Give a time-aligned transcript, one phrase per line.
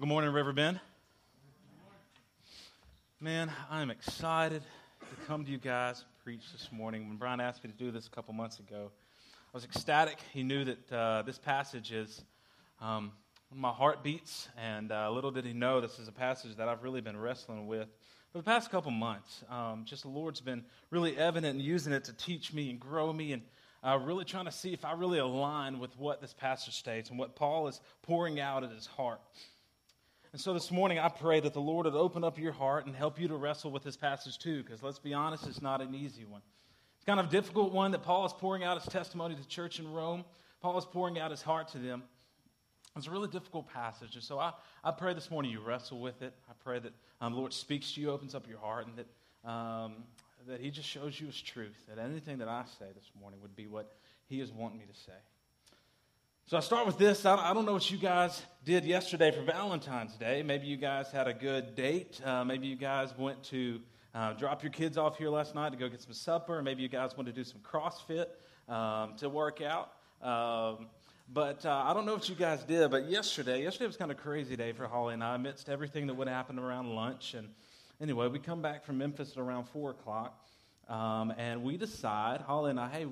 [0.00, 0.80] Good morning, Riverbend.
[3.20, 4.60] Man, I'm excited
[4.98, 7.06] to come to you guys and preach this morning.
[7.08, 8.90] When Brian asked me to do this a couple months ago,
[9.22, 10.18] I was ecstatic.
[10.32, 12.24] He knew that uh, this passage is
[12.80, 13.12] um,
[13.54, 17.00] my heartbeats, and uh, little did he know this is a passage that I've really
[17.00, 17.86] been wrestling with
[18.32, 19.44] for the past couple months.
[19.48, 23.12] Um, just the Lord's been really evident in using it to teach me and grow
[23.12, 23.42] me, and
[23.84, 27.18] uh, really trying to see if I really align with what this passage states and
[27.18, 29.20] what Paul is pouring out at his heart.
[30.34, 32.96] And so this morning, I pray that the Lord would open up your heart and
[32.96, 35.94] help you to wrestle with this passage too, because let's be honest, it's not an
[35.94, 36.40] easy one.
[36.96, 39.46] It's kind of a difficult one that Paul is pouring out his testimony to the
[39.46, 40.24] church in Rome.
[40.60, 42.02] Paul is pouring out his heart to them.
[42.96, 44.16] It's a really difficult passage.
[44.16, 46.34] And so I, I pray this morning you wrestle with it.
[46.50, 49.48] I pray that um, the Lord speaks to you, opens up your heart, and that,
[49.48, 49.92] um,
[50.48, 51.78] that He just shows you His truth.
[51.88, 53.92] That anything that I say this morning would be what
[54.26, 55.12] He is wanting me to say.
[56.46, 57.24] So I start with this.
[57.24, 60.42] I don't know what you guys did yesterday for Valentine's Day.
[60.42, 62.20] Maybe you guys had a good date.
[62.22, 63.80] Uh, maybe you guys went to
[64.14, 66.60] uh, drop your kids off here last night to go get some supper.
[66.60, 68.26] Maybe you guys went to do some CrossFit
[68.68, 69.92] um, to work out.
[70.20, 70.88] Um,
[71.32, 72.90] but uh, I don't know what you guys did.
[72.90, 76.14] But yesterday, yesterday was kind of crazy day for Holly and I, amidst everything that
[76.14, 77.32] would happen around lunch.
[77.32, 77.48] And
[78.02, 80.38] anyway, we come back from Memphis at around four o'clock,
[80.90, 83.06] um, and we decide, Holly and I, hey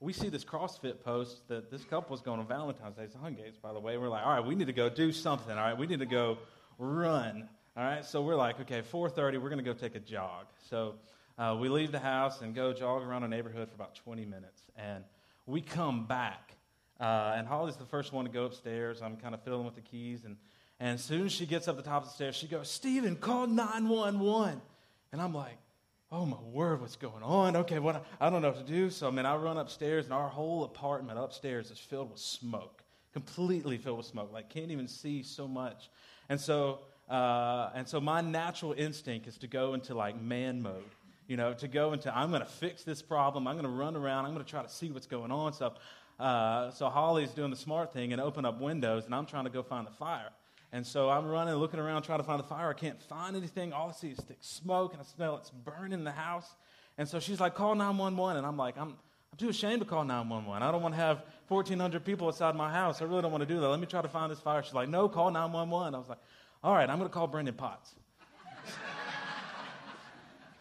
[0.00, 3.02] we see this CrossFit post that this couple was going on Valentine's Day.
[3.02, 3.98] It's Hungates, by the way.
[3.98, 5.50] We're like, all right, we need to go do something.
[5.50, 6.38] All right, we need to go
[6.78, 7.48] run.
[7.76, 10.46] All right, so we're like, okay, 4:30, we're going to go take a jog.
[10.70, 10.94] So
[11.36, 14.62] uh, we leave the house and go jog around a neighborhood for about 20 minutes,
[14.76, 15.04] and
[15.46, 16.54] we come back.
[17.00, 19.02] Uh, and Holly's the first one to go upstairs.
[19.02, 20.36] I'm kind of fiddling with the keys, and
[20.80, 23.16] and as soon as she gets up the top of the stairs, she goes, "Stephen,
[23.16, 24.60] call 911."
[25.12, 25.56] And I'm like,
[26.10, 27.56] oh my word, what's going on?
[27.56, 28.90] Okay, what I don't know what to do.
[28.90, 32.82] So I mean, I run upstairs, and our whole apartment upstairs is filled with smoke,
[33.12, 34.32] completely filled with smoke.
[34.32, 35.90] Like can't even see so much.
[36.28, 40.84] And so, uh, and so my natural instinct is to go into like man mode.
[41.26, 43.46] You know, to go into I'm going to fix this problem.
[43.46, 44.24] I'm going to run around.
[44.24, 45.52] I'm going to try to see what's going on.
[45.52, 45.74] So,
[46.18, 49.50] uh, so Holly's doing the smart thing and open up windows, and I'm trying to
[49.50, 50.30] go find the fire.
[50.72, 52.68] And so I'm running, looking around, trying to find the fire.
[52.68, 53.72] I can't find anything.
[53.72, 56.46] All I see is thick smoke, and I smell it's burning the house.
[56.98, 58.36] And so she's like, call 911.
[58.36, 58.88] And I'm like, I'm,
[59.32, 60.62] I'm too ashamed to call 911.
[60.62, 63.00] I don't want to have 1,400 people outside my house.
[63.00, 63.68] I really don't want to do that.
[63.68, 64.62] Let me try to find this fire.
[64.62, 65.94] She's like, no, call 911.
[65.94, 66.18] I was like,
[66.62, 67.94] all right, I'm going to call Brendan Potts.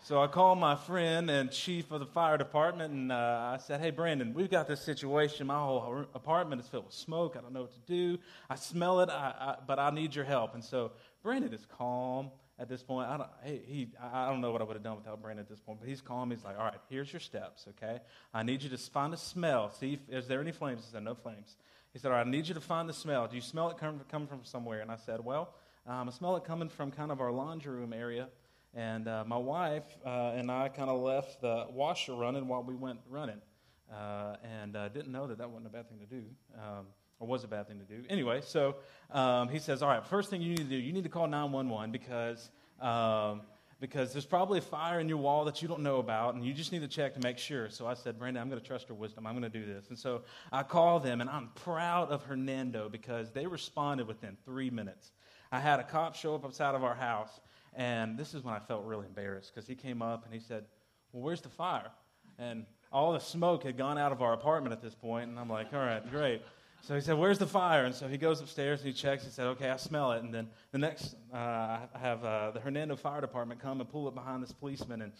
[0.08, 3.82] So I called my friend and chief of the fire department, and uh, I said,
[3.82, 5.48] Hey, Brandon, we've got this situation.
[5.48, 7.36] My whole apartment is filled with smoke.
[7.38, 8.18] I don't know what to do.
[8.50, 10.54] I smell it, I, I, but I need your help.
[10.54, 13.10] And so Brandon is calm at this point.
[13.10, 15.50] I don't, he, he, I don't know what I would have done without Brandon at
[15.50, 16.32] this point, but he's calm.
[16.32, 18.00] He's like, All right, here's your steps, okay?
[18.34, 19.72] I need you to find a smell.
[19.72, 20.86] See, if, is there any flames?
[20.86, 21.58] He said, No flames.
[21.92, 23.28] He said, All right, I need you to find the smell.
[23.28, 24.80] Do you smell it coming, coming from somewhere?
[24.80, 25.54] And I said, Well,
[25.86, 28.30] um, I smell it coming from kind of our laundry room area.
[28.74, 32.76] And uh, my wife uh, and I kind of left the washer running while we
[32.76, 33.42] went running.
[33.92, 36.24] Uh, and uh, didn't know that that wasn't a bad thing to do,
[36.56, 36.88] um,
[37.22, 38.04] or was a bad thing to do.
[38.10, 38.76] Anyway, so
[39.12, 41.28] um, he says, All right, first thing you need to do, you need to call
[41.28, 42.50] 911 because.
[42.82, 43.42] Um,
[43.80, 46.52] because there's probably a fire in your wall that you don't know about, and you
[46.52, 47.70] just need to check to make sure.
[47.70, 49.28] So I said, Brandon, I'm going to trust her wisdom.
[49.28, 49.90] I'm going to do this.
[49.90, 54.72] And so I call them, and I'm proud of Hernando because they responded within three
[54.72, 55.12] minutes.
[55.52, 57.40] I had a cop show up outside of our house,
[57.78, 60.66] and this is when I felt really embarrassed because he came up and he said,
[61.14, 61.92] Well, where's the fire?
[62.40, 65.50] And all the smoke had gone out of our apartment at this point, and I'm
[65.50, 66.42] like, All right, great.
[66.82, 67.86] So he said, Where's the fire?
[67.86, 69.24] And so he goes upstairs and he checks.
[69.24, 70.24] He said, Okay, I smell it.
[70.24, 74.08] And then the next, uh, I have uh, the Hernando Fire Department come and pull
[74.08, 75.12] up behind this policeman, and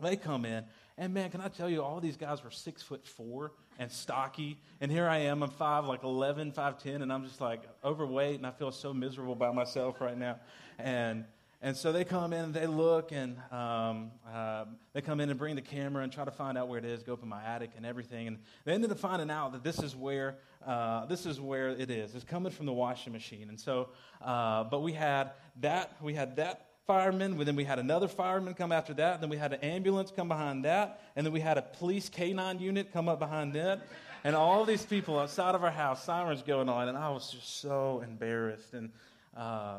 [0.00, 0.64] they come in.
[0.96, 4.58] And man, can I tell you, all these guys were six foot four and stocky.
[4.80, 8.46] And here I am, I'm five, like 11, 5'10, and I'm just like overweight, and
[8.46, 10.38] I feel so miserable by myself right now.
[10.78, 11.24] And
[11.64, 14.64] and so they come in and they look and um, uh,
[14.94, 17.04] they come in and bring the camera and try to find out where it is,
[17.04, 18.26] go up in my attic and everything.
[18.26, 21.88] And they ended up finding out that this is where, uh, this is where it
[21.88, 22.16] is.
[22.16, 23.48] It's coming from the washing machine.
[23.48, 23.90] And so,
[24.20, 25.30] uh, but we had
[25.60, 29.36] that, we had that fireman, then we had another fireman come after that, then we
[29.36, 33.08] had an ambulance come behind that, and then we had a police K9 unit come
[33.08, 33.86] up behind that.
[34.24, 37.60] And all these people outside of our house, sirens going on, and I was just
[37.60, 38.74] so embarrassed.
[38.74, 38.90] And,
[39.36, 39.78] uh,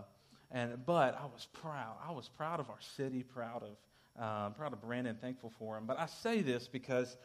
[0.54, 1.96] and, but I was proud.
[2.08, 5.86] I was proud of our city, proud of, uh, proud of Brandon, thankful for him.
[5.88, 7.18] But I say this because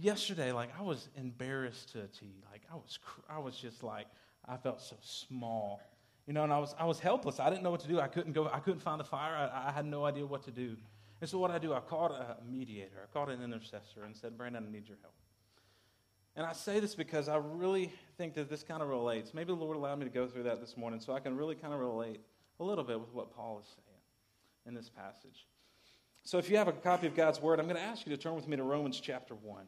[0.00, 2.42] yesterday, like, I was embarrassed to a T.
[2.50, 4.06] Like, I was, cr- I was just like,
[4.48, 5.80] I felt so small.
[6.26, 7.40] You know, and I was, I was helpless.
[7.40, 8.00] I didn't know what to do.
[8.00, 9.34] I couldn't go, I couldn't find the fire.
[9.34, 10.76] I, I had no idea what to do.
[11.20, 13.02] And so what I do, I called a mediator.
[13.02, 15.14] I called an intercessor and said, Brandon, I need your help.
[16.34, 19.34] And I say this because I really think that this kind of relates.
[19.34, 21.54] Maybe the Lord allowed me to go through that this morning so I can really
[21.54, 22.20] kind of relate
[22.60, 25.46] a little bit with what Paul is saying in this passage.
[26.24, 28.20] So if you have a copy of God's Word, I'm going to ask you to
[28.20, 29.64] turn with me to Romans chapter 1.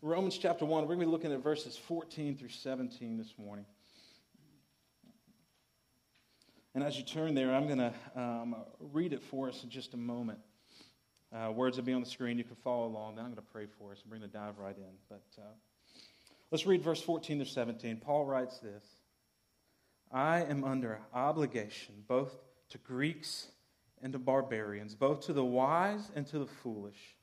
[0.00, 3.66] Romans chapter 1, we're going to be looking at verses 14 through 17 this morning.
[6.74, 9.94] And as you turn there, I'm going to um, read it for us in just
[9.94, 10.38] a moment.
[11.34, 12.38] Uh, words will be on the screen.
[12.38, 13.16] You can follow along.
[13.16, 14.94] Then I'm going to pray for us and bring the dive right in.
[15.08, 15.42] But uh,
[16.50, 17.96] let's read verse 14 through 17.
[17.96, 18.84] Paul writes this
[20.12, 22.38] I am under obligation both
[22.70, 23.48] to Greeks
[24.02, 27.16] and to barbarians, both to the wise and to the foolish.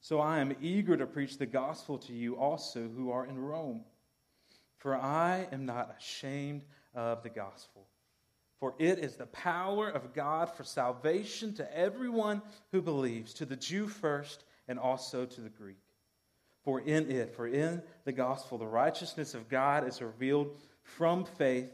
[0.00, 3.82] So I am eager to preach the gospel to you also who are in Rome.
[4.78, 7.86] For I am not ashamed of the gospel.
[8.58, 12.42] For it is the power of God for salvation to everyone
[12.72, 15.78] who believes, to the Jew first and also to the Greek.
[16.62, 21.70] For in it, for in the gospel, the righteousness of God is revealed from faith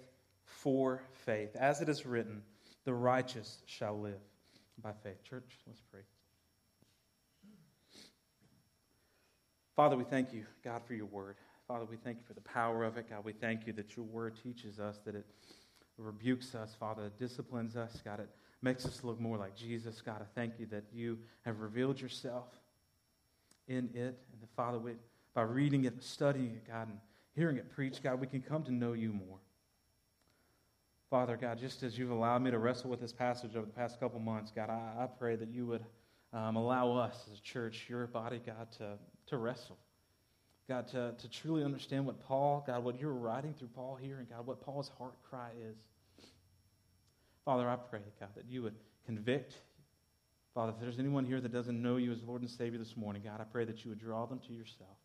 [0.49, 1.55] for faith.
[1.55, 2.43] As it is written,
[2.85, 4.21] the righteous shall live
[4.83, 5.23] by faith.
[5.23, 6.01] Church, let's pray.
[9.77, 11.37] Father, we thank you, God, for your word.
[11.69, 13.09] Father, we thank you for the power of it.
[13.09, 15.27] God, we thank you that your word teaches us, that it
[15.99, 18.01] rebukes us, Father, it disciplines us.
[18.05, 18.29] God, it
[18.63, 20.01] makes us look more like Jesus.
[20.01, 22.47] God, I thank you that you have revealed yourself
[23.69, 24.19] in it.
[24.33, 24.93] And that, Father, we,
[25.35, 26.99] by reading it, studying it, God, and
[27.35, 29.39] hearing it preached, God, we can come to know you more.
[31.11, 33.99] Father, God, just as you've allowed me to wrestle with this passage over the past
[33.99, 35.85] couple months, God, I, I pray that you would
[36.35, 39.79] um, allow us as a church, your body, God, to, to wrestle.
[40.69, 44.29] God, to, to truly understand what Paul, God, what you're writing through Paul here, and
[44.29, 45.77] God, what Paul's heart cry is.
[47.47, 48.75] Father, I pray, God, that you would
[49.07, 49.55] convict.
[50.55, 53.23] Father, if there's anyone here that doesn't know you as Lord and Savior this morning,
[53.25, 54.99] God, I pray that you would draw them to yourself.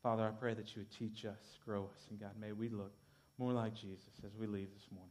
[0.00, 2.92] Father, I pray that you would teach us, grow us, and God, may we look
[3.38, 5.10] more like Jesus as we leave this morning.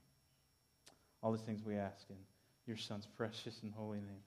[1.22, 2.18] All these things we ask in
[2.66, 4.24] your Son's precious and holy name.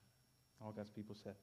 [0.63, 1.35] All God's people said.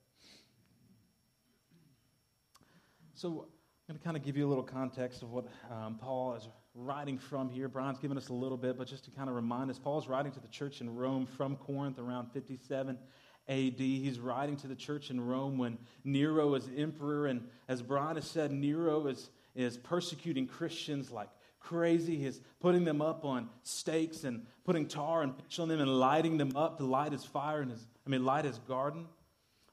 [3.15, 3.47] So
[3.87, 6.47] I'm going to kind of give you a little context of what um, Paul is
[6.75, 7.67] writing from here.
[7.67, 10.31] Brian's given us a little bit, but just to kind of remind us, Paul's writing
[10.31, 12.97] to the church in Rome from Corinth around 57
[13.47, 13.79] AD.
[13.79, 17.27] He's writing to the church in Rome when Nero is emperor.
[17.27, 21.29] And as Brian has said, Nero is, is persecuting Christians like
[21.63, 22.17] crazy.
[22.17, 26.37] He's putting them up on stakes and putting tar and pitch on them and lighting
[26.37, 29.07] them up to light his fire and his, I mean, light his garden.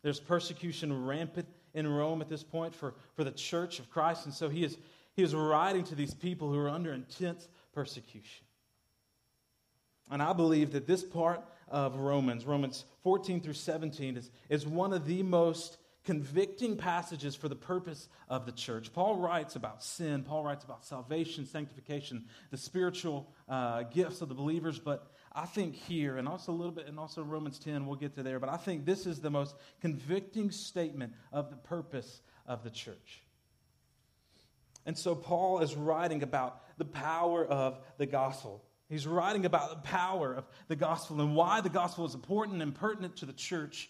[0.02, 4.24] There's persecution rampant in Rome at this point for, for the church of Christ.
[4.24, 4.78] And so he is,
[5.14, 8.46] he is writing to these people who are under intense persecution.
[10.10, 14.92] And I believe that this part of Romans, Romans 14 through 17, is, is one
[14.92, 18.92] of the most convicting passages for the purpose of the church.
[18.92, 24.34] Paul writes about sin, Paul writes about salvation, sanctification, the spiritual uh, gifts of the
[24.34, 27.96] believers, but I think here, and also a little bit, and also Romans 10, we'll
[27.96, 32.22] get to there, but I think this is the most convicting statement of the purpose
[32.46, 33.22] of the church.
[34.86, 38.64] And so Paul is writing about the power of the gospel.
[38.88, 42.74] He's writing about the power of the gospel and why the gospel is important and
[42.74, 43.88] pertinent to the church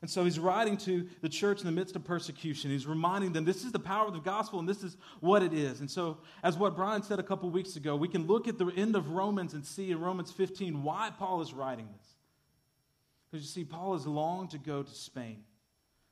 [0.00, 2.70] and so he's writing to the church in the midst of persecution.
[2.70, 5.52] He's reminding them this is the power of the gospel and this is what it
[5.52, 5.80] is.
[5.80, 8.68] And so, as what Brian said a couple weeks ago, we can look at the
[8.68, 12.08] end of Romans and see in Romans 15 why Paul is writing this.
[13.30, 15.42] Because you see, Paul has longed to go to Spain.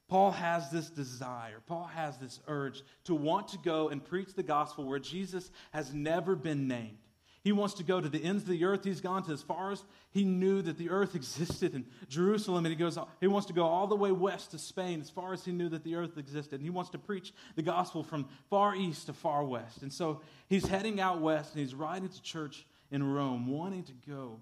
[0.09, 4.43] Paul has this desire, Paul has this urge to want to go and preach the
[4.43, 6.99] gospel where Jesus has never been named.
[7.47, 8.83] He wants to go to the ends of the earth.
[8.83, 12.67] He's gone to as far as he knew that the earth existed in Jerusalem.
[12.67, 15.33] And he goes, he wants to go all the way west to Spain as far
[15.33, 16.55] as he knew that the earth existed.
[16.57, 19.83] And he wants to preach the gospel from far east to far west.
[19.83, 23.95] And so he's heading out west and he's riding to church in Rome, wanting to
[24.09, 24.41] go.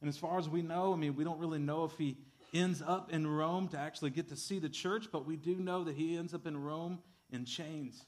[0.00, 2.16] And as far as we know, I mean, we don't really know if he
[2.54, 5.84] ends up in Rome to actually get to see the church, but we do know
[5.84, 8.06] that he ends up in Rome in chains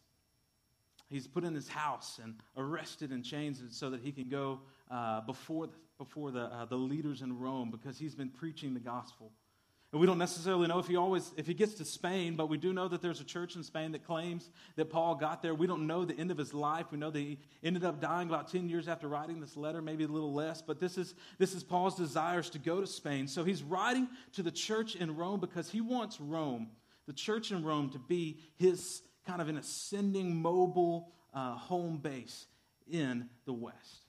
[1.15, 4.59] he's put in his house and arrested in chains so that he can go
[4.91, 8.81] uh, before, the, before the, uh, the leaders in Rome because he's been preaching the
[8.81, 9.31] gospel.
[9.93, 12.59] And we don't necessarily know if he always if he gets to Spain, but we
[12.59, 15.55] do know that there's a church in Spain that claims that Paul got there.
[15.55, 16.87] We don't know the end of his life.
[16.91, 20.03] We know that he ended up dying about 10 years after writing this letter, maybe
[20.03, 23.29] a little less, but this is this is Paul's desires to go to Spain.
[23.29, 26.71] So he's writing to the church in Rome because he wants Rome,
[27.07, 32.47] the church in Rome to be his kind of an ascending mobile uh, home base
[32.91, 34.05] in the West.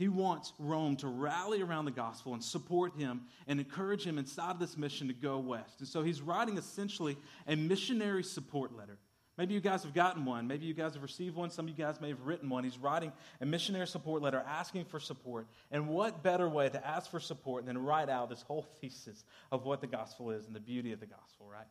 [0.00, 4.52] He wants Rome to rally around the gospel and support him and encourage him inside
[4.52, 5.80] of this mission to go west.
[5.80, 8.96] And so he's writing essentially a missionary support letter.
[9.36, 10.46] Maybe you guys have gotten one.
[10.46, 11.50] Maybe you guys have received one.
[11.50, 12.64] Some of you guys may have written one.
[12.64, 15.46] He's writing a missionary support letter asking for support.
[15.70, 19.66] And what better way to ask for support than write out this whole thesis of
[19.66, 21.66] what the gospel is and the beauty of the gospel, right?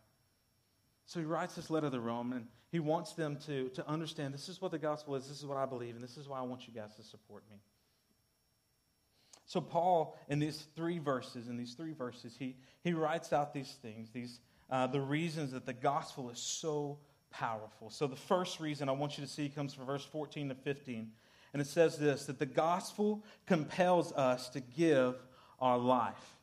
[1.09, 4.47] So he writes this letter to Rome, and he wants them to, to understand this
[4.47, 6.43] is what the gospel is, this is what I believe, and this is why I
[6.43, 7.57] want you guys to support me.
[9.47, 13.75] So, Paul, in these three verses, in these three verses, he, he writes out these
[13.81, 14.39] things, these,
[14.69, 16.99] uh, the reasons that the gospel is so
[17.31, 17.89] powerful.
[17.89, 21.09] So, the first reason I want you to see comes from verse 14 to 15.
[21.53, 25.15] And it says this that the gospel compels us to give
[25.59, 26.35] our life.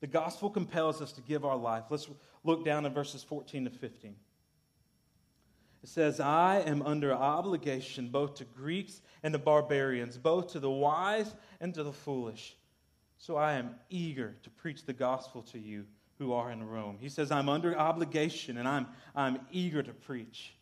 [0.00, 1.84] The gospel compels us to give our life.
[1.88, 2.08] Let's
[2.48, 4.16] look down in verses 14 to 15.
[5.82, 10.70] It says, I am under obligation both to Greeks and to barbarians, both to the
[10.70, 12.56] wise and to the foolish.
[13.18, 15.84] So I am eager to preach the gospel to you
[16.18, 16.96] who are in Rome.
[17.00, 20.54] He says, I'm under obligation and I'm, I'm eager to preach.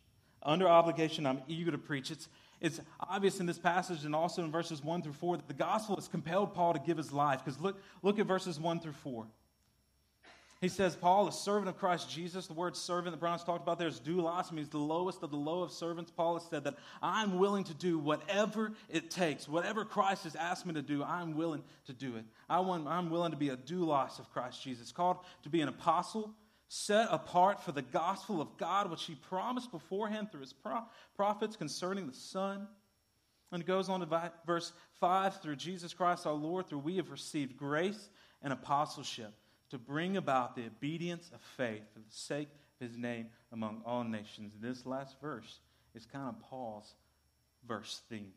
[0.43, 2.11] Under obligation, I'm eager to preach.
[2.11, 2.27] It's,
[2.59, 5.95] it's obvious in this passage and also in verses 1 through 4 that the gospel
[5.95, 7.43] has compelled Paul to give his life.
[7.43, 9.25] Because look, look at verses 1 through 4.
[10.59, 12.47] He says, Paul, a servant of Christ Jesus.
[12.47, 15.37] The word servant that Brian's talked about there is doulos, means the lowest of the
[15.37, 16.09] low of servants.
[16.09, 19.47] Paul has said that I'm willing to do whatever it takes.
[19.47, 22.25] Whatever Christ has asked me to do, I'm willing to do it.
[22.49, 25.69] I want, I'm willing to be a doulos of Christ Jesus, called to be an
[25.69, 26.33] apostle,
[26.69, 30.85] set apart for the gospel of God, which he promised beforehand through his pro-
[31.15, 32.67] prophets concerning the Son.
[33.51, 37.11] And it goes on to verse 5 through Jesus Christ our Lord, through we have
[37.11, 38.09] received grace
[38.41, 39.33] and apostleship
[39.69, 44.03] to bring about the obedience of faith for the sake of his name among all
[44.03, 44.53] nations.
[44.61, 45.59] This last verse
[45.95, 46.93] is kind of Paul's
[47.67, 48.33] verse theme.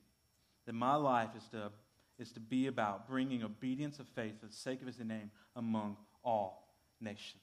[0.66, 1.70] That my life is to,
[2.18, 5.96] is to be about bringing obedience of faith for the sake of his name among
[6.24, 6.68] all
[7.00, 7.42] nations.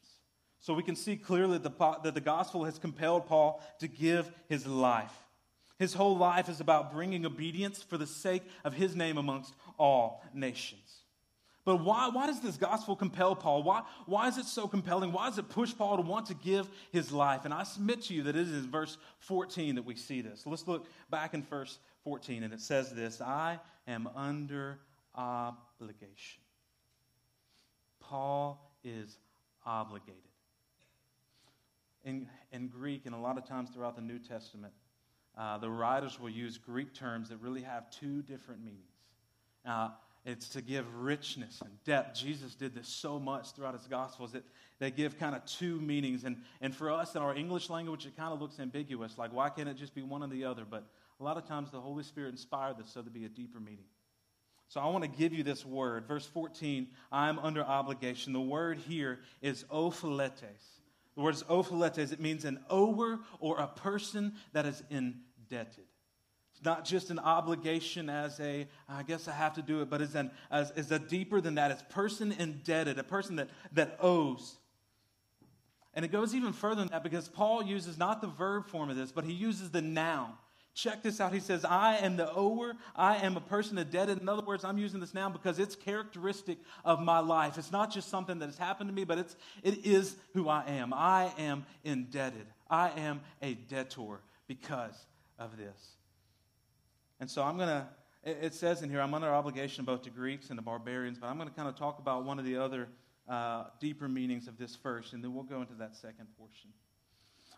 [0.60, 1.72] So we can see clearly the,
[2.03, 5.13] that the gospel has compelled Paul to give his life.
[5.79, 10.24] His whole life is about bringing obedience for the sake of his name amongst all
[10.34, 10.97] nations.
[11.68, 13.62] But why, why does this gospel compel Paul?
[13.62, 15.12] Why, why is it so compelling?
[15.12, 17.44] Why does it push Paul to want to give his life?
[17.44, 20.46] And I submit to you that it is in verse 14 that we see this.
[20.46, 24.80] Let's look back in verse 14, and it says this I am under
[25.14, 26.40] obligation.
[28.00, 29.18] Paul is
[29.66, 30.22] obligated.
[32.06, 34.72] In, in Greek, and a lot of times throughout the New Testament,
[35.38, 38.86] uh, the writers will use Greek terms that really have two different meanings.
[39.66, 39.90] Uh,
[40.27, 42.19] it's to give richness and depth.
[42.19, 44.43] Jesus did this so much throughout his gospels that
[44.77, 46.25] they give kind of two meanings.
[46.25, 49.17] And, and for us in our English language, it kind of looks ambiguous.
[49.17, 50.65] Like, why can't it just be one or the other?
[50.69, 50.84] But
[51.22, 53.86] a lot of times the Holy Spirit inspired this so to be a deeper meaning.
[54.67, 56.05] So I want to give you this word.
[56.10, 58.34] Verse 14, I'm under obligation.
[58.34, 60.81] The word here is opheiletes.
[61.15, 62.12] The word is opheiletes.
[62.12, 65.87] It means an ower or a person that is indebted.
[66.58, 70.02] It's not just an obligation as a, I guess I have to do it, but
[70.02, 71.70] it's, an, as, it's a deeper than that.
[71.70, 74.58] It's person indebted, a person that, that owes.
[75.94, 78.96] And it goes even further than that because Paul uses not the verb form of
[78.96, 80.32] this, but he uses the noun.
[80.74, 81.32] Check this out.
[81.32, 82.74] He says, I am the ower.
[82.96, 84.20] I am a person indebted.
[84.20, 87.60] In other words, I'm using this noun because it's characteristic of my life.
[87.60, 90.64] It's not just something that has happened to me, but it's, it is who I
[90.66, 90.92] am.
[90.92, 92.48] I am indebted.
[92.68, 95.06] I am a debtor because
[95.38, 95.97] of this.
[97.20, 97.88] And so I'm going to,
[98.24, 101.38] it says in here, I'm under obligation both to Greeks and to barbarians, but I'm
[101.38, 102.90] going to kind of talk about one of the other
[103.28, 106.72] uh, deeper meanings of this first, and then we'll go into that second portion.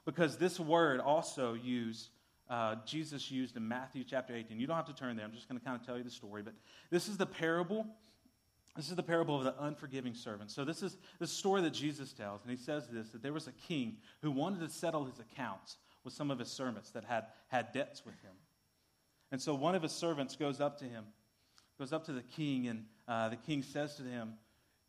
[0.06, 2.10] Because this word also used,
[2.50, 4.60] uh, Jesus used in Matthew chapter 18.
[4.60, 6.10] You don't have to turn there, I'm just going to kind of tell you the
[6.10, 6.54] story, but
[6.89, 7.86] this is the parable.
[8.75, 10.51] This is the parable of the unforgiving servant.
[10.51, 13.48] So this is the story that Jesus tells, and he says this that there was
[13.48, 17.25] a king who wanted to settle his accounts with some of his servants that had
[17.50, 18.32] had debts with him.
[19.31, 21.05] And so one of his servants goes up to him,
[21.77, 24.33] goes up to the king, and uh, the king says to him,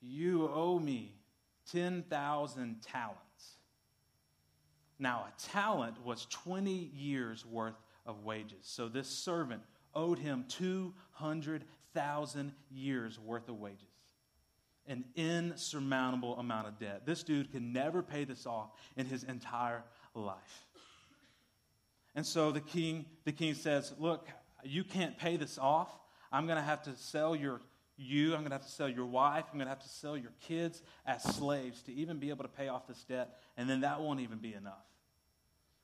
[0.00, 1.14] You owe me
[1.72, 3.18] 10,000 talents.
[4.98, 8.58] Now, a talent was 20 years worth of wages.
[8.62, 9.62] So this servant
[9.94, 13.86] owed him 200,000 years worth of wages.
[14.86, 17.06] An insurmountable amount of debt.
[17.06, 20.66] This dude could never pay this off in his entire life.
[22.14, 24.28] And so the king, the king says, Look,
[24.64, 25.88] you can't pay this off.
[26.32, 27.60] I'm going to have to sell your
[28.02, 30.16] you, I'm going to have to sell your wife, I'm going to have to sell
[30.16, 33.82] your kids as slaves to even be able to pay off this debt, and then
[33.82, 34.86] that won't even be enough.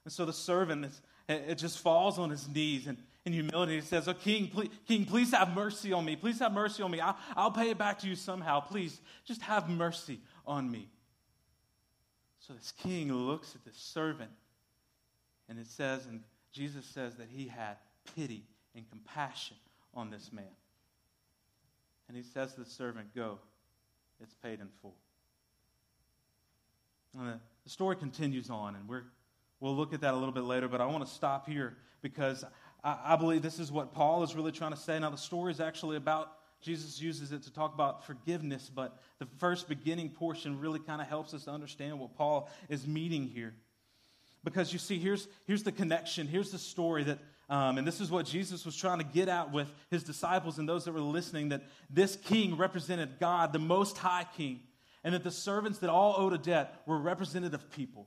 [0.05, 0.87] And so the servant
[1.29, 5.05] it just falls on his knees and in humility he says, Oh, King, please, King,
[5.05, 6.15] please have mercy on me.
[6.15, 7.01] Please have mercy on me.
[7.01, 8.61] I'll, I'll pay it back to you somehow.
[8.61, 10.89] Please, just have mercy on me.
[12.39, 14.31] So this king looks at this servant,
[15.49, 16.23] and it says, and
[16.53, 17.77] Jesus says that he had
[18.15, 19.57] pity and compassion
[19.95, 20.45] on this man.
[22.09, 23.39] And he says to the servant, Go,
[24.21, 24.95] it's paid in full.
[27.19, 29.05] And the, story continues on, and we're,
[29.61, 32.45] we'll look at that a little bit later, but I want to stop here because
[32.85, 34.99] I, I believe this is what Paul is really trying to say.
[34.99, 39.27] Now, the story is actually about Jesus uses it to talk about forgiveness, but the
[39.39, 43.55] first beginning portion really kind of helps us to understand what Paul is meaning here.
[44.47, 47.19] Because you see, here's, here's the connection, here's the story that,
[47.51, 50.69] um, and this is what Jesus was trying to get at with his disciples and
[50.69, 54.61] those that were listening that this king represented God, the Most High King,
[55.03, 58.07] and that the servants that all owed a debt were representative people.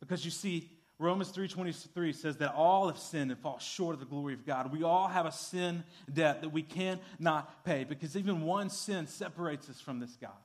[0.00, 4.06] Because you see, Romans 3:23 says that all have sinned and fall short of the
[4.06, 4.70] glory of God.
[4.70, 5.82] We all have a sin
[6.12, 10.36] debt that we cannot pay because even one sin separates us from this God.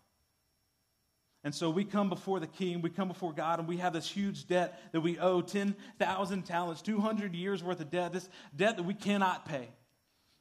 [1.44, 4.10] And so we come before the king, we come before God, and we have this
[4.10, 8.84] huge debt that we owe 10,000 talents, 200 years worth of debt, this debt that
[8.84, 9.68] we cannot pay.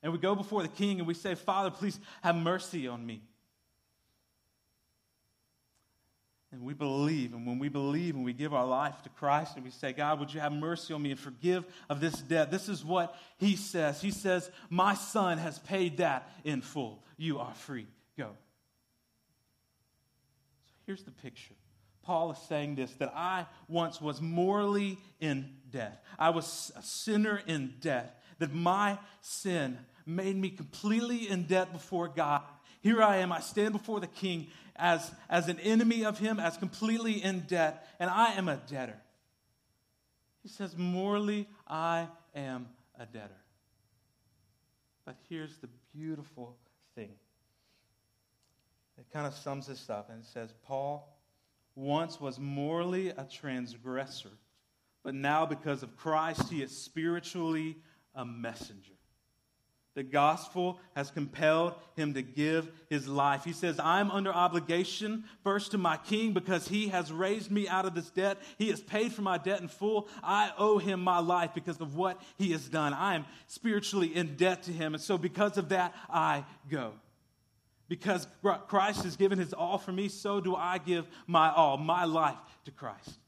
[0.02, 3.23] And we go before the king and we say, Father, please have mercy on me.
[6.52, 9.64] And we believe, and when we believe and we give our life to Christ and
[9.64, 12.50] we say, God, would you have mercy on me and forgive of this debt?
[12.50, 14.02] This is what he says.
[14.02, 17.04] He says, My son has paid that in full.
[17.16, 17.87] You are free.
[18.19, 18.30] Go.
[20.90, 21.54] Here's the picture.
[22.02, 26.04] Paul is saying this that I once was morally in debt.
[26.18, 28.20] I was a sinner in debt.
[28.40, 32.42] That my sin made me completely in debt before God.
[32.80, 33.30] Here I am.
[33.30, 37.87] I stand before the king as, as an enemy of him, as completely in debt,
[38.00, 38.99] and I am a debtor.
[40.42, 42.66] He says, Morally, I am
[42.99, 43.30] a debtor.
[45.04, 46.56] But here's the beautiful
[46.97, 47.11] thing
[49.00, 51.16] it kind of sums this up, and it says, Paul
[51.75, 54.30] once was morally a transgressor,
[55.02, 57.78] but now because of Christ, he is spiritually
[58.14, 58.92] a messenger.
[59.95, 63.42] The gospel has compelled him to give his life.
[63.45, 67.86] He says, I'm under obligation first to my king because he has raised me out
[67.86, 68.39] of this debt.
[68.56, 70.08] He has paid for my debt in full.
[70.23, 72.93] I owe him my life because of what he has done.
[72.93, 74.95] I am spiritually in debt to him.
[74.95, 76.93] And so, because of that, I go.
[77.91, 78.29] Because
[78.69, 82.37] Christ has given his all for me, so do I give my all, my life
[82.65, 83.19] to Christ.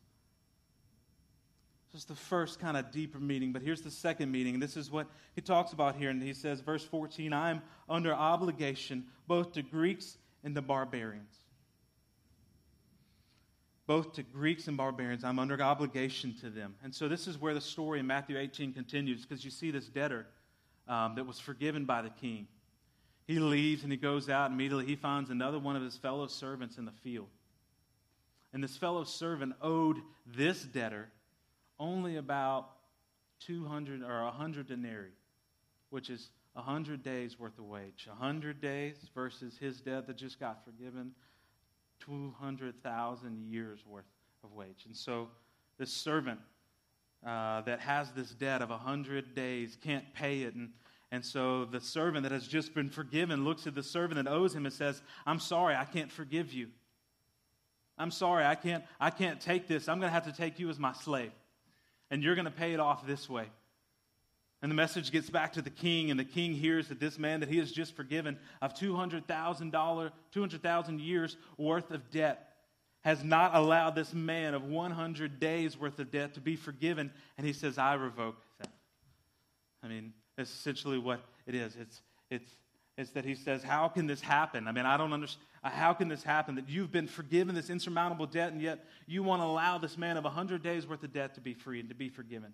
[1.90, 4.60] This is the first kind of deeper meaning, but here's the second meaning.
[4.60, 6.10] This is what he talks about here.
[6.10, 11.34] And he says, verse 14, I am under obligation both to Greeks and to barbarians.
[13.88, 16.76] Both to Greeks and barbarians, I'm under obligation to them.
[16.84, 19.86] And so this is where the story in Matthew 18 continues, because you see this
[19.86, 20.28] debtor
[20.86, 22.46] um, that was forgiven by the king.
[23.26, 26.76] He leaves and he goes out, immediately he finds another one of his fellow servants
[26.76, 27.28] in the field.
[28.52, 31.08] And this fellow servant owed this debtor
[31.78, 32.70] only about
[33.40, 35.10] 200 or 100 denarii,
[35.90, 38.06] which is 100 days worth of wage.
[38.08, 41.12] 100 days versus his debt that just got forgiven,
[42.00, 44.04] 200,000 years worth
[44.44, 44.84] of wage.
[44.86, 45.28] And so
[45.78, 46.40] this servant
[47.26, 50.54] uh, that has this debt of 100 days can't pay it.
[50.54, 50.70] And,
[51.12, 54.54] and so the servant that has just been forgiven looks at the servant that owes
[54.54, 56.68] him and says, I'm sorry, I can't forgive you.
[57.96, 59.88] I'm sorry, I can't, I can't take this.
[59.88, 61.30] I'm going to have to take you as my slave
[62.10, 63.46] and you're going to pay it off this way.
[64.60, 67.40] And the message gets back to the king, and the king hears that this man
[67.40, 72.50] that he has just forgiven of $200,000, 200,000 years worth of debt
[73.00, 77.10] has not allowed this man of 100 days worth of debt to be forgiven.
[77.36, 78.70] And he says, I revoke that.
[79.82, 81.76] I mean, essentially what it is.
[81.76, 82.50] It's, it's,
[82.98, 84.68] it's that he says, How can this happen?
[84.68, 85.46] I mean, I don't understand.
[85.62, 86.56] How can this happen?
[86.56, 90.16] That you've been forgiven this insurmountable debt, and yet you want to allow this man
[90.16, 92.52] of 100 days worth of debt to be free and to be forgiven.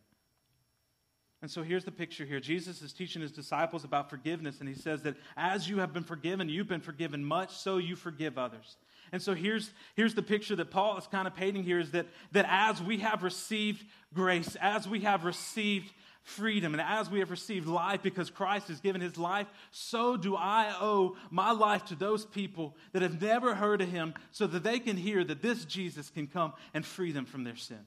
[1.40, 2.40] And so here's the picture here.
[2.40, 6.02] Jesus is teaching his disciples about forgiveness, and he says that as you have been
[6.02, 8.76] forgiven, you've been forgiven much, so you forgive others.
[9.12, 12.06] And so here's, here's the picture that Paul is kind of painting here is that,
[12.32, 15.92] that as we have received grace, as we have received
[16.28, 16.74] freedom.
[16.74, 20.74] And as we have received life because Christ has given his life, so do I
[20.80, 24.78] owe my life to those people that have never heard of him so that they
[24.78, 27.86] can hear that this Jesus can come and free them from their sin.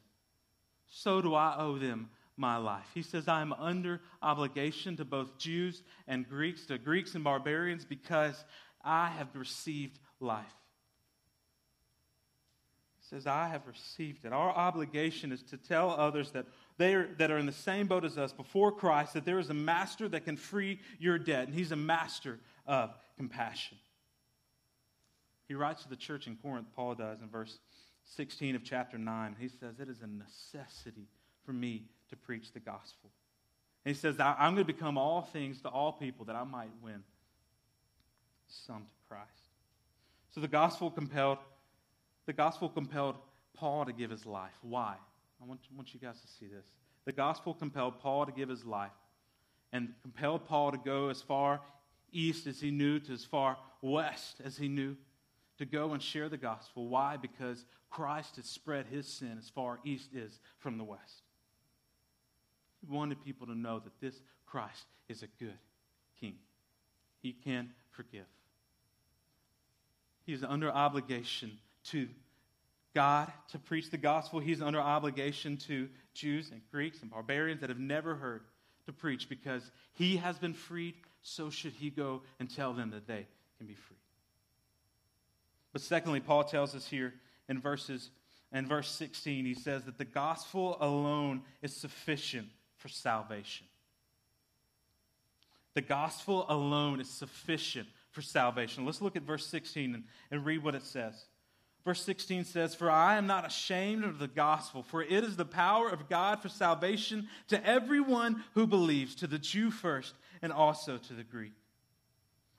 [0.90, 2.88] So do I owe them my life.
[2.94, 7.86] He says, I am under obligation to both Jews and Greeks, to Greeks and barbarians,
[7.86, 8.44] because
[8.84, 10.54] I have received life.
[13.12, 14.34] Says, I have received it.
[14.34, 16.46] Our obligation is to tell others that
[16.78, 19.50] they are, that are in the same boat as us before Christ that there is
[19.50, 23.78] a master that can free your debt, and he's a master of compassion.
[25.48, 27.60] He writes to the church in Corinth, Paul does, in verse
[28.16, 29.36] 16 of chapter 9.
[29.38, 31.08] He says, It is a necessity
[31.46, 33.12] for me to preach the gospel.
[33.84, 36.72] And he says, I'm going to become all things to all people that I might
[36.82, 37.04] win
[38.48, 39.28] some to Christ.
[40.34, 41.40] So the gospel compelled,
[42.26, 43.16] the gospel compelled
[43.54, 44.54] Paul to give his life.
[44.62, 44.96] Why?
[45.42, 46.66] I want, want you guys to see this.
[47.06, 48.92] The gospel compelled Paul to give his life
[49.74, 51.62] and compelled Paul to go as far
[52.12, 54.96] east as he knew to as far west as he knew
[55.58, 56.88] to go and share the gospel.
[56.88, 57.18] Why?
[57.18, 61.24] Because Christ has spread his sin as far east is from the west.
[62.82, 65.58] He wanted people to know that this Christ is a good
[66.20, 66.36] king.
[67.22, 68.26] He can forgive.
[70.26, 71.52] He's under obligation
[71.86, 72.08] to
[72.94, 74.40] God to preach the gospel.
[74.40, 78.44] He's under obligation to Jews and Greeks and barbarians that have never heard
[78.86, 83.08] to preach because he has been freed, so should he go and tell them that
[83.08, 83.98] they can be free.
[85.72, 87.14] But secondly, Paul tells us here
[87.48, 88.10] in verses
[88.54, 93.66] in verse 16, he says that the gospel alone is sufficient for salvation.
[95.74, 98.86] The gospel alone is sufficient for salvation.
[98.86, 101.26] Let's look at verse 16 and, and read what it says.
[101.84, 105.46] Verse 16 says, For I am not ashamed of the gospel, for it is the
[105.46, 110.98] power of God for salvation to everyone who believes, to the Jew first, and also
[110.98, 111.54] to the Greek.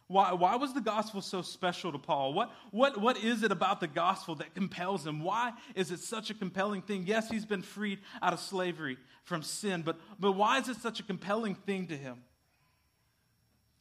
[0.08, 2.34] Why, why was the gospel so special to Paul?
[2.34, 5.22] What, what, what is it about the gospel that compels him?
[5.22, 7.04] Why is it such a compelling thing?
[7.06, 11.00] Yes, he's been freed out of slavery from sin, but, but why is it such
[11.00, 12.18] a compelling thing to him?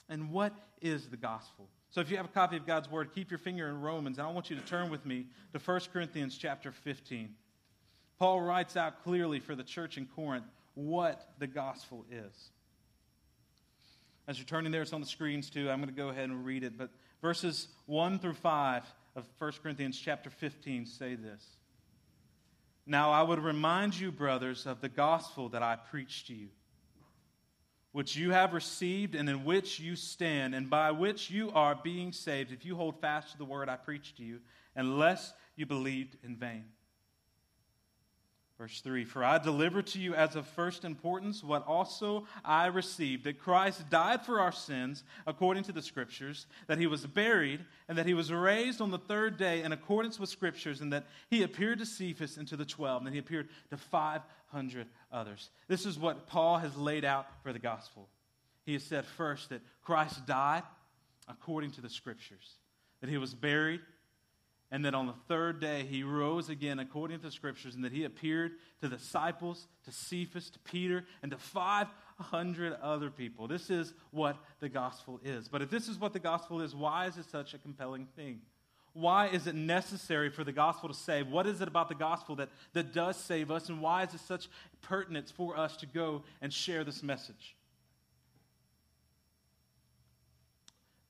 [0.08, 1.68] And what is the gospel?
[1.92, 4.26] So if you have a copy of God's word, keep your finger in Romans, and
[4.26, 7.36] I want you to turn with me to 1 Corinthians chapter 15.
[8.18, 12.52] Paul writes out clearly for the church in Corinth what the gospel is.
[14.26, 15.70] As you're turning there, it's on the screens too.
[15.70, 16.78] I'm going to go ahead and read it.
[16.78, 18.84] But verses 1 through 5
[19.18, 21.46] of 1 Corinthians chapter 15 say this.
[22.86, 26.48] Now I would remind you, brothers, of the gospel that I preached to you
[27.92, 32.12] which you have received and in which you stand, and by which you are being
[32.12, 34.40] saved, if you hold fast to the word I preached to you,
[34.76, 36.66] unless you believed in vain.
[38.62, 43.24] Verse 3 For I delivered to you as of first importance what also I received
[43.24, 47.98] that Christ died for our sins according to the Scriptures, that he was buried, and
[47.98, 51.42] that he was raised on the third day in accordance with Scriptures, and that he
[51.42, 55.50] appeared to Cephas and to the twelve, and then he appeared to 500 others.
[55.68, 58.10] This is what Paul has laid out for the gospel.
[58.64, 60.62] He has said first that Christ died
[61.28, 62.58] according to the Scriptures,
[63.00, 63.82] that he was buried
[64.72, 67.92] and that on the third day he rose again according to the scriptures, and that
[67.92, 73.48] he appeared to the disciples, to Cephas, to Peter, and to 500 other people.
[73.48, 75.50] This is what the gospel is.
[75.50, 78.42] But if this is what the gospel is, why is it such a compelling thing?
[78.94, 81.28] Why is it necessary for the gospel to save?
[81.28, 83.70] What is it about the gospel that, that does save us?
[83.70, 84.50] And why is it such
[84.82, 87.56] pertinence for us to go and share this message?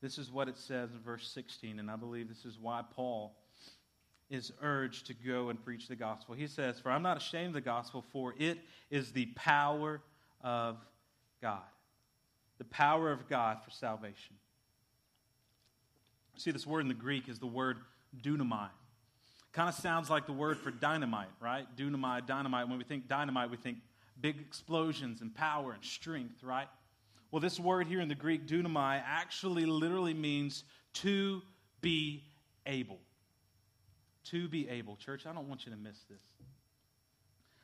[0.00, 3.36] This is what it says in verse 16, and I believe this is why Paul
[4.32, 6.34] is urged to go and preach the gospel.
[6.34, 8.58] He says, For I'm not ashamed of the gospel, for it
[8.90, 10.00] is the power
[10.42, 10.78] of
[11.42, 11.60] God.
[12.56, 14.36] The power of God for salvation.
[16.38, 17.76] See, this word in the Greek is the word
[18.24, 18.70] dunamai.
[19.52, 21.66] Kind of sounds like the word for dynamite, right?
[21.76, 22.70] Dunamai, dynamite.
[22.70, 23.78] When we think dynamite, we think
[24.18, 26.68] big explosions and power and strength, right?
[27.30, 30.64] Well, this word here in the Greek, dunamai, actually literally means
[30.94, 31.42] to
[31.82, 32.22] be
[32.64, 32.98] able
[34.30, 34.96] to be able.
[34.96, 36.22] Church, I don't want you to miss this.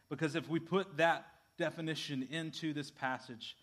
[0.08, 1.26] Because if we put that
[1.58, 3.56] definition into this passage,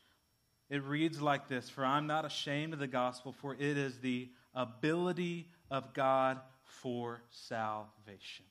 [0.70, 4.30] it reads like this For I'm not ashamed of the gospel, for it is the
[4.54, 8.46] ability of God for salvation.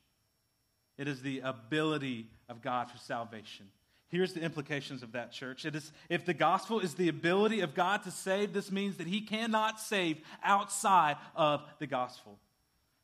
[0.97, 3.67] It is the ability of God for salvation.
[4.07, 5.65] Here's the implications of that, church.
[5.65, 9.07] It is, if the gospel is the ability of God to save, this means that
[9.07, 12.39] he cannot save outside of the gospel.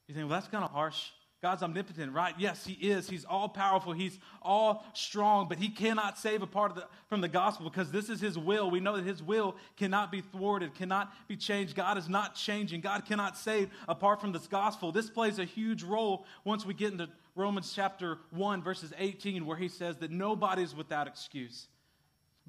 [0.07, 1.09] You think, well, that's kind of harsh.
[1.41, 2.35] God's omnipotent, right?
[2.37, 3.09] Yes, He is.
[3.09, 3.93] He's all powerful.
[3.93, 7.91] He's all strong, but He cannot save a part of the, from the gospel because
[7.91, 8.69] this is His will.
[8.69, 11.75] We know that His will cannot be thwarted, cannot be changed.
[11.75, 12.81] God is not changing.
[12.81, 14.91] God cannot save apart from this gospel.
[14.91, 19.57] This plays a huge role once we get into Romans chapter 1, verses 18, where
[19.57, 21.67] He says that nobody is without excuse.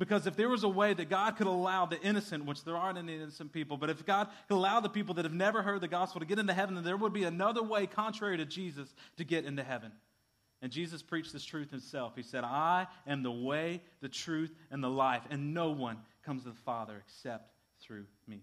[0.02, 2.98] Because if there was a way that God could allow the innocent, which there aren't
[2.98, 5.86] any innocent people, but if God could allow the people that have never heard the
[5.86, 9.22] gospel to get into heaven, then there would be another way, contrary to Jesus, to
[9.22, 9.92] get into heaven.
[10.60, 12.14] And Jesus preached this truth himself.
[12.16, 16.42] He said, I am the way, the truth, and the life, and no one comes
[16.42, 18.42] to the Father except through me.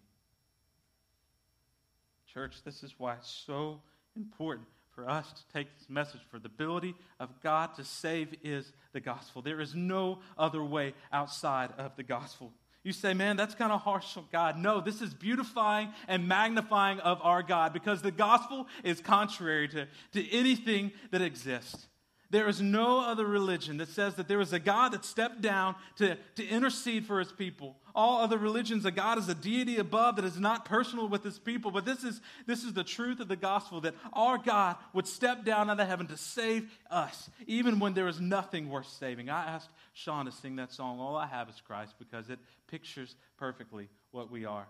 [2.33, 3.81] Church, this is why it's so
[4.15, 4.65] important
[4.99, 6.21] for us to take this message.
[6.29, 9.41] For the ability of God to save is the gospel.
[9.41, 12.51] There is no other way outside of the gospel.
[12.83, 14.57] You say, man, that's kind of harsh on God.
[14.57, 19.87] No, this is beautifying and magnifying of our God because the gospel is contrary to,
[20.13, 21.87] to anything that exists.
[22.31, 25.75] There is no other religion that says that there is a God that stepped down
[25.97, 27.77] to, to intercede for his people.
[27.99, 31.37] All other religions, a God is a deity above that is not personal with his
[31.37, 31.69] people.
[31.69, 35.43] But this is, this is the truth of the gospel that our God would step
[35.43, 39.29] down out of heaven to save us, even when there is nothing worth saving.
[39.29, 43.17] I asked Sean to sing that song, All I Have is Christ, because it pictures
[43.35, 44.69] perfectly what we are.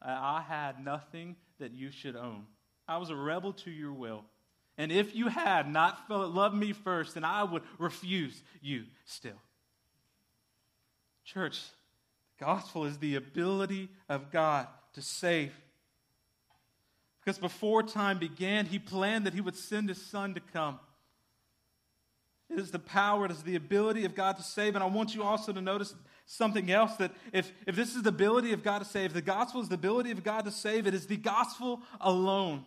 [0.00, 2.46] I had nothing that you should own,
[2.86, 4.22] I was a rebel to your will.
[4.78, 9.42] And if you had not loved me first, then I would refuse you still.
[11.24, 11.60] Church,
[12.40, 15.52] gospel is the ability of God to save.
[17.22, 20.80] Because before time began, he planned that he would send his son to come.
[22.48, 24.74] It is the power, it is the ability of God to save.
[24.74, 25.94] And I want you also to notice
[26.26, 29.60] something else that if, if this is the ability of God to save, the gospel
[29.60, 32.64] is the ability of God to save, it is the gospel alone.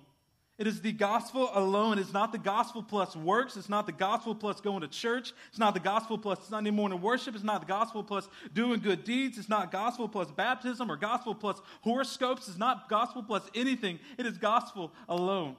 [0.59, 1.97] It is the gospel alone.
[1.97, 3.57] It's not the gospel plus works.
[3.57, 5.33] It's not the gospel plus going to church.
[5.49, 7.33] It's not the gospel plus Sunday morning worship.
[7.33, 9.39] It's not the gospel plus doing good deeds.
[9.39, 12.47] It's not gospel plus baptism or gospel plus horoscopes.
[12.47, 13.99] It's not gospel plus anything.
[14.19, 15.55] It is gospel alone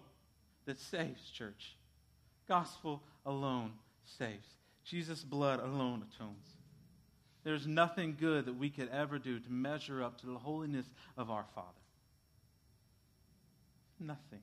[0.66, 1.74] that saves, church.
[2.46, 3.72] Gospel alone
[4.04, 4.46] saves.
[4.84, 6.46] Jesus' blood alone atones.
[7.42, 11.30] There's nothing good that we could ever do to measure up to the holiness of
[11.30, 11.68] our Father.
[13.98, 14.40] Nothing.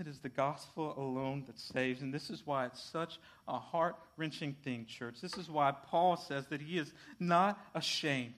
[0.00, 2.02] It is the gospel alone that saves.
[2.02, 5.20] And this is why it's such a heart wrenching thing, church.
[5.20, 8.34] This is why Paul says that he is not ashamed.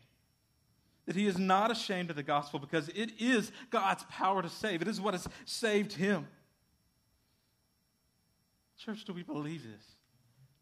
[1.06, 4.80] That he is not ashamed of the gospel because it is God's power to save.
[4.80, 6.26] It is what has saved him.
[8.78, 9.84] Church, do we believe this?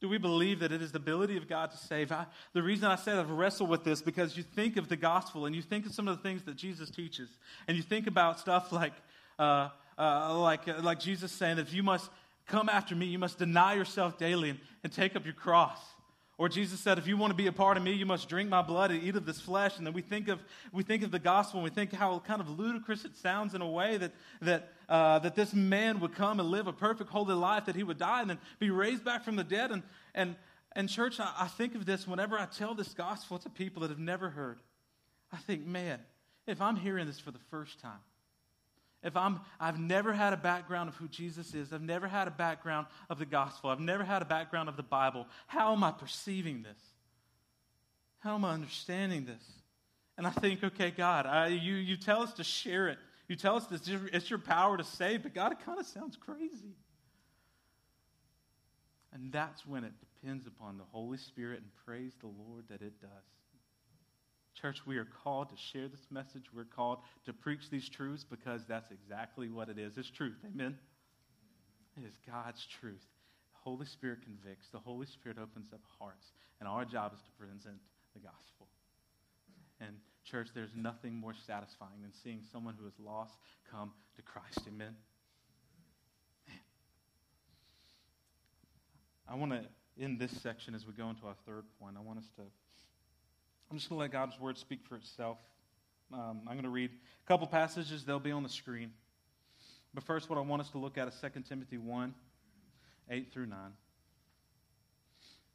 [0.01, 2.11] Do we believe that it is the ability of God to save?
[2.11, 5.47] I, the reason I said I've wrestled with this because you think of the gospel
[5.47, 7.29] and you think of some of the things that Jesus teaches,
[7.67, 8.93] and you think about stuff like
[9.39, 12.11] uh, uh, like, uh, like Jesus saying if you must
[12.47, 15.79] come after me, you must deny yourself daily and, and take up your cross.
[16.39, 18.49] Or Jesus said, if you want to be a part of me, you must drink
[18.49, 19.77] my blood and eat of this flesh.
[19.77, 20.39] And then we think of,
[20.73, 23.61] we think of the gospel and we think how kind of ludicrous it sounds in
[23.61, 27.35] a way that, that, uh, that this man would come and live a perfect, holy
[27.35, 29.73] life, that he would die and then be raised back from the dead.
[29.73, 29.83] And,
[30.15, 30.37] and,
[30.77, 33.91] and church, I, I think of this whenever I tell this gospel to people that
[33.91, 34.61] have never heard.
[35.33, 35.99] I think, man,
[36.47, 37.99] if I'm hearing this for the first time,
[39.03, 42.33] if I'm, I've never had a background of who Jesus is, I've never had a
[42.33, 45.93] background of the gospel, I've never had a background of the Bible, how am I
[45.93, 46.81] perceiving this?
[48.21, 49.43] How am I understanding this?
[50.17, 52.99] And I think, okay, God, I, you, you tell us to share it.
[53.29, 53.83] You tell us this,
[54.13, 56.75] it's your power to save, but God, it kind of sounds crazy.
[59.13, 63.01] And that's when it depends upon the Holy Spirit, and praise the Lord that it
[63.01, 63.11] does.
[64.55, 66.45] Church, we are called to share this message.
[66.55, 69.97] We're called to preach these truths because that's exactly what it is.
[69.97, 70.39] It's truth.
[70.45, 70.77] Amen?
[71.97, 73.07] It is God's truth.
[73.53, 77.31] The Holy Spirit convicts, the Holy Spirit opens up hearts, and our job is to
[77.33, 77.77] present
[78.15, 78.67] the gospel.
[79.81, 83.35] And, church, there's nothing more satisfying than seeing someone who is lost
[83.71, 84.61] come to Christ.
[84.67, 84.95] Amen?
[86.49, 86.57] Man.
[89.29, 89.63] I want to,
[89.97, 92.43] in this section, as we go into our third point, I want us to
[93.71, 95.39] I'm just going to let God's word speak for itself.
[96.13, 98.93] Um, I'm going to read a couple passages, they'll be on the screen.
[99.93, 102.15] But first, what I want us to look at is 2 Timothy 1
[103.11, 103.59] 8 through 9.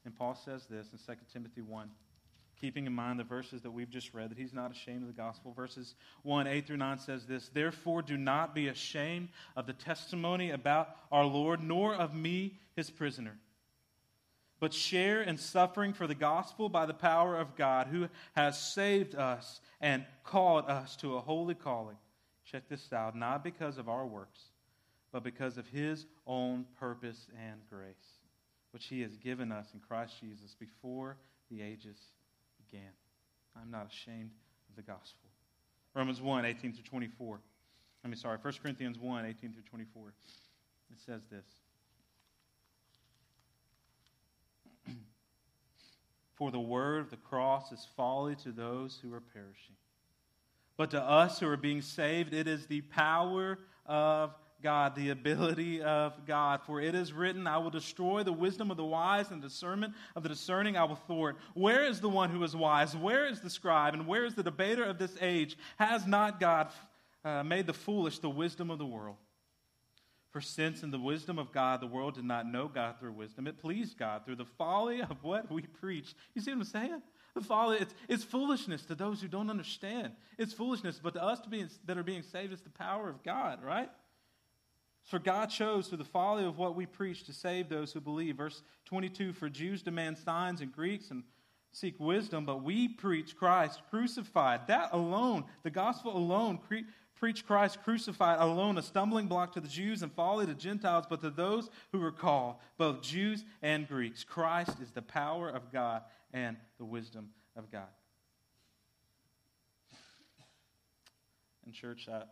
[0.05, 1.89] And Paul says this in 2 Timothy 1,
[2.59, 5.13] keeping in mind the verses that we've just read, that he's not ashamed of the
[5.13, 5.53] gospel.
[5.53, 10.51] Verses 1 8 through 9 says this Therefore, do not be ashamed of the testimony
[10.51, 13.37] about our Lord, nor of me, his prisoner
[14.63, 19.13] but share in suffering for the gospel by the power of God who has saved
[19.13, 21.97] us and called us to a holy calling.
[22.45, 24.39] Check this out not because of our works,
[25.11, 28.21] but because of his own purpose and grace,
[28.71, 31.17] which he has given us in Christ Jesus before
[31.51, 31.97] the ages
[32.57, 32.93] began.
[33.61, 34.31] I'm not ashamed
[34.69, 35.27] of the gospel.
[35.93, 37.41] Romans 1 18 through 24.
[38.05, 40.07] I mean, sorry, 1 Corinthians 1 18 through 24.
[40.07, 41.62] It says this.
[46.35, 49.75] For the word of the cross is folly to those who are perishing.
[50.77, 55.81] But to us who are being saved, it is the power of God, the ability
[55.81, 56.61] of God.
[56.65, 59.93] For it is written, I will destroy the wisdom of the wise and the discernment
[60.15, 61.37] of the discerning I will thwart.
[61.53, 62.95] Where is the one who is wise?
[62.95, 63.93] Where is the scribe?
[63.93, 65.57] And where is the debater of this age?
[65.77, 66.69] Has not God
[67.23, 69.17] uh, made the foolish the wisdom of the world?
[70.33, 73.45] For since in the wisdom of God the world did not know God through wisdom,
[73.45, 76.15] it pleased God through the folly of what we preach.
[76.33, 77.01] You see what I'm saying?
[77.35, 80.13] The folly, it's, it's foolishness to those who don't understand.
[80.39, 83.21] It's foolishness, but to us to be, that are being saved, it's the power of
[83.21, 83.89] God, right?
[85.03, 88.37] For God chose through the folly of what we preach to save those who believe.
[88.37, 91.23] Verse 22 For Jews demand signs and Greeks and
[91.71, 94.67] seek wisdom, but we preach Christ crucified.
[94.67, 96.59] That alone, the gospel alone,
[97.23, 101.21] preach Christ crucified alone, a stumbling block to the Jews and folly to Gentiles, but
[101.21, 104.25] to those who are called, both Jews and Greeks.
[104.25, 106.01] Christ is the power of God
[106.33, 107.87] and the wisdom of God.
[111.65, 112.23] And, church, I,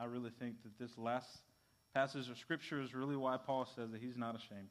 [0.00, 1.26] I really think that this last
[1.92, 4.68] passage of Scripture is really why Paul says that he's not ashamed.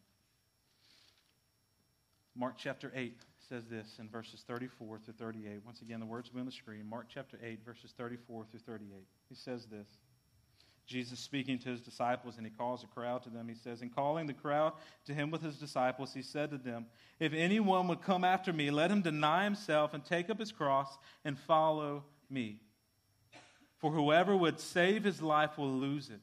[2.38, 3.18] Mark chapter 8
[3.50, 5.60] says this in verses 34 through 38.
[5.66, 6.86] Once again, the words will be on the screen.
[6.90, 9.06] Mark chapter 8, verses 34 through 38.
[9.32, 9.88] He says this.
[10.86, 13.48] Jesus speaking to his disciples, and he calls a crowd to them.
[13.48, 14.74] He says, In calling the crowd
[15.06, 16.86] to him with his disciples, he said to them,
[17.18, 20.98] If anyone would come after me, let him deny himself and take up his cross
[21.24, 22.60] and follow me.
[23.78, 26.20] For whoever would save his life will lose it.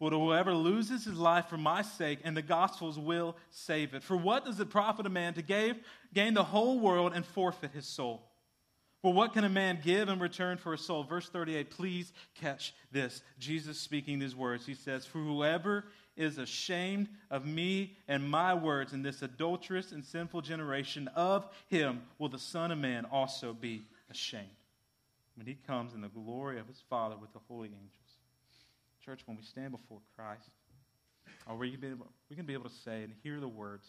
[0.00, 4.02] But whoever loses his life for my sake and the gospel's will save it.
[4.02, 5.42] For what does it profit a man to
[6.12, 8.29] gain the whole world and forfeit his soul?
[9.02, 11.04] For what can a man give in return for his soul?
[11.04, 13.22] Verse 38, please catch this.
[13.38, 14.66] Jesus speaking these words.
[14.66, 15.86] He says, For whoever
[16.16, 22.02] is ashamed of me and my words in this adulterous and sinful generation, of him
[22.18, 24.44] will the Son of Man also be ashamed
[25.34, 28.18] when he comes in the glory of his Father with the holy angels.
[29.02, 30.50] Church, when we stand before Christ,
[31.46, 31.98] are we going
[32.36, 33.86] to be able to say and hear the words,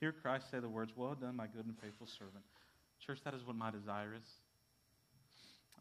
[0.00, 2.44] hear Christ say the words, Well done, my good and faithful servant.
[3.04, 4.26] Church, that is what my desire is.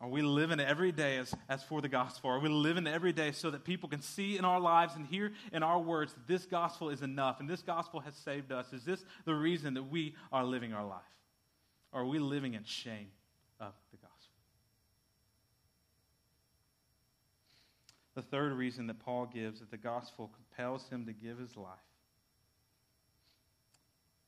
[0.04, 2.30] Are we living every day as, as for the gospel?
[2.30, 5.32] Are we living every day so that people can see in our lives and hear
[5.54, 8.74] in our words that this gospel is enough and this gospel has saved us?
[8.74, 11.00] Is this the reason that we are living our life?
[11.94, 13.08] Or are we living in shame
[13.62, 14.36] of the gospel?
[18.16, 21.78] The third reason that Paul gives that the gospel compels him to give his life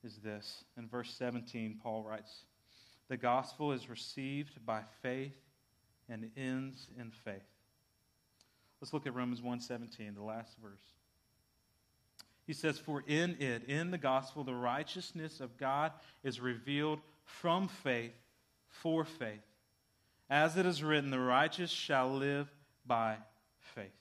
[0.05, 0.63] is this.
[0.77, 2.45] In verse 17, Paul writes,
[3.09, 5.33] The gospel is received by faith
[6.09, 7.43] and ends in faith.
[8.81, 10.93] Let's look at Romans 1:17, the last verse.
[12.45, 15.91] He says, For in it, in the gospel, the righteousness of God
[16.23, 18.13] is revealed from faith
[18.67, 19.41] for faith.
[20.29, 22.51] As it is written, the righteous shall live
[22.85, 23.17] by
[23.59, 23.91] faith.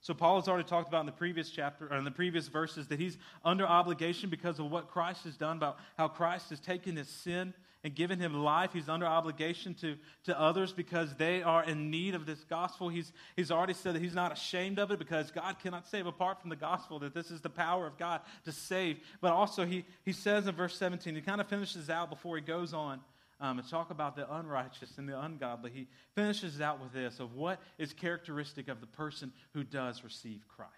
[0.00, 2.88] So Paul has already talked about in the previous chapter or in the previous verses
[2.88, 6.96] that he's under obligation because of what Christ has done, about how Christ has taken
[6.96, 8.72] his sin and given him life.
[8.72, 12.88] He's under obligation to, to others because they are in need of this gospel.
[12.88, 16.40] He's, he's already said that he's not ashamed of it because God cannot save apart
[16.40, 18.98] from the gospel, that this is the power of God to save.
[19.20, 22.42] But also, he, he says in verse 17, he kind of finishes out before he
[22.42, 23.00] goes on
[23.40, 27.34] um, and talk about the unrighteous and the ungodly, he finishes out with this of
[27.34, 30.74] what is characteristic of the person who does receive Christ.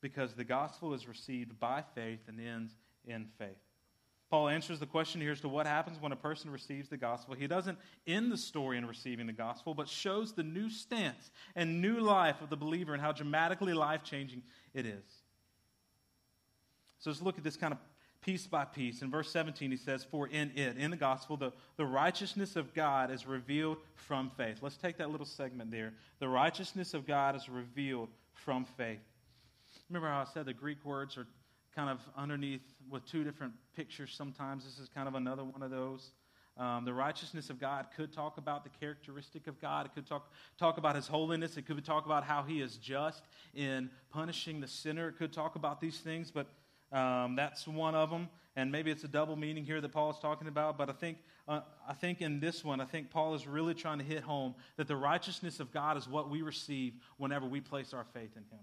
[0.00, 2.72] Because the gospel is received by faith and ends
[3.04, 3.50] in faith.
[4.32, 7.34] Paul answers the question here as to what happens when a person receives the gospel.
[7.34, 11.82] He doesn't end the story in receiving the gospel, but shows the new stance and
[11.82, 14.42] new life of the believer and how dramatically life changing
[14.72, 15.04] it is.
[16.98, 17.78] So let's look at this kind of
[18.22, 19.02] piece by piece.
[19.02, 22.72] In verse 17, he says, For in it, in the gospel, the, the righteousness of
[22.72, 24.60] God is revealed from faith.
[24.62, 25.92] Let's take that little segment there.
[26.20, 29.00] The righteousness of God is revealed from faith.
[29.90, 31.26] Remember how I said the Greek words are
[31.74, 34.64] kind of underneath with two different pictures sometimes?
[34.64, 36.12] This is kind of another one of those.
[36.58, 39.86] Um, the righteousness of God could talk about the characteristic of God.
[39.86, 41.56] It could talk, talk about his holiness.
[41.56, 43.22] It could talk about how he is just
[43.54, 45.08] in punishing the sinner.
[45.08, 46.46] It could talk about these things, but
[46.92, 50.18] um, that's one of them, and maybe it's a double meaning here that Paul is
[50.18, 50.76] talking about.
[50.76, 51.16] But I think,
[51.48, 54.54] uh, I think in this one, I think Paul is really trying to hit home
[54.76, 58.44] that the righteousness of God is what we receive whenever we place our faith in
[58.50, 58.60] Him.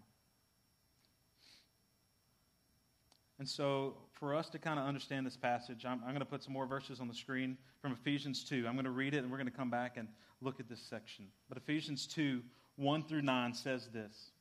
[3.40, 6.44] And so, for us to kind of understand this passage, I'm, I'm going to put
[6.44, 8.66] some more verses on the screen from Ephesians 2.
[8.68, 10.10] I'm going to read it, and we're going to come back and
[10.42, 11.26] look at this section.
[11.48, 12.42] But Ephesians 2,
[12.76, 14.32] 1 through 9 says this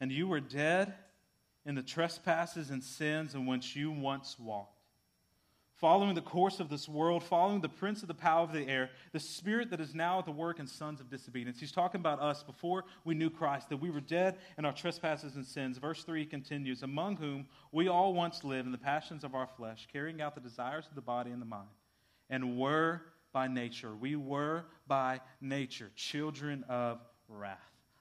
[0.00, 0.92] And you were dead
[1.64, 4.73] in the trespasses and sins in which you once walked
[5.84, 8.88] following the course of this world, following the prince of the power of the air,
[9.12, 11.60] the spirit that is now at the work in sons of disobedience.
[11.60, 15.36] He's talking about us before we knew Christ, that we were dead in our trespasses
[15.36, 15.76] and sins.
[15.76, 19.86] Verse 3 continues Among whom we all once lived in the passions of our flesh,
[19.92, 21.68] carrying out the desires of the body and the mind,
[22.30, 23.02] and were
[23.34, 27.58] by nature, we were by nature children of wrath,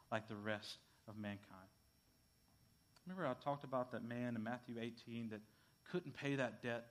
[0.09, 0.77] like the rest
[1.09, 1.67] of mankind.
[3.05, 5.41] Remember, I talked about that man in Matthew 18 that
[5.91, 6.85] couldn't pay that debt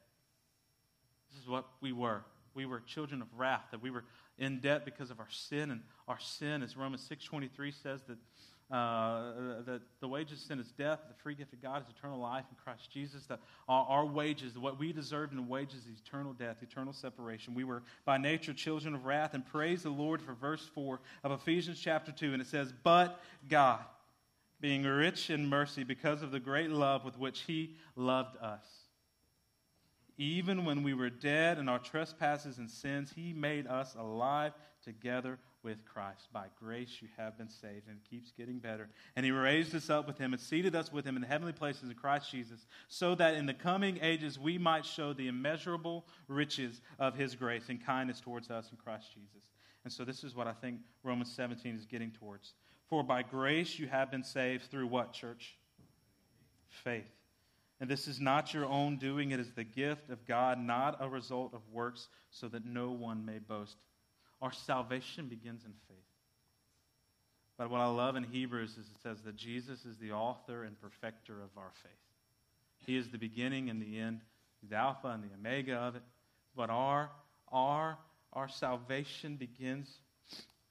[1.32, 2.22] this is what we were.
[2.54, 4.04] We were children of wrath, that we were
[4.38, 9.62] in debt because of our sin, and our sin, as Romans 6.23 says, that, uh,
[9.64, 12.44] that the wages of sin is death, the free gift of God is eternal life
[12.50, 16.62] in Christ Jesus, that our, our wages, what we deserved in wages is eternal death,
[16.62, 17.54] eternal separation.
[17.54, 21.32] We were by nature children of wrath, and praise the Lord for verse 4 of
[21.32, 23.80] Ephesians chapter 2, and it says, But God,
[24.60, 28.81] being rich in mercy because of the great love with which he loved us
[30.18, 34.52] even when we were dead in our trespasses and sins, he made us alive
[34.84, 36.28] together with Christ.
[36.32, 37.88] By grace you have been saved.
[37.88, 38.88] And it keeps getting better.
[39.16, 41.52] And he raised us up with him and seated us with him in the heavenly
[41.52, 46.04] places in Christ Jesus, so that in the coming ages we might show the immeasurable
[46.28, 49.48] riches of his grace and kindness towards us in Christ Jesus.
[49.84, 52.54] And so this is what I think Romans 17 is getting towards.
[52.88, 55.56] For by grace you have been saved through what, church?
[56.68, 57.21] Faith.
[57.82, 61.08] And this is not your own doing, it is the gift of God, not a
[61.08, 63.74] result of works, so that no one may boast.
[64.40, 65.98] Our salvation begins in faith.
[67.58, 70.80] But what I love in Hebrews is it says that Jesus is the author and
[70.80, 71.92] perfecter of our faith.
[72.86, 74.20] He is the beginning and the end,
[74.70, 76.02] the Alpha and the Omega of it.
[76.54, 77.10] But our,
[77.50, 77.98] our,
[78.32, 79.90] our salvation begins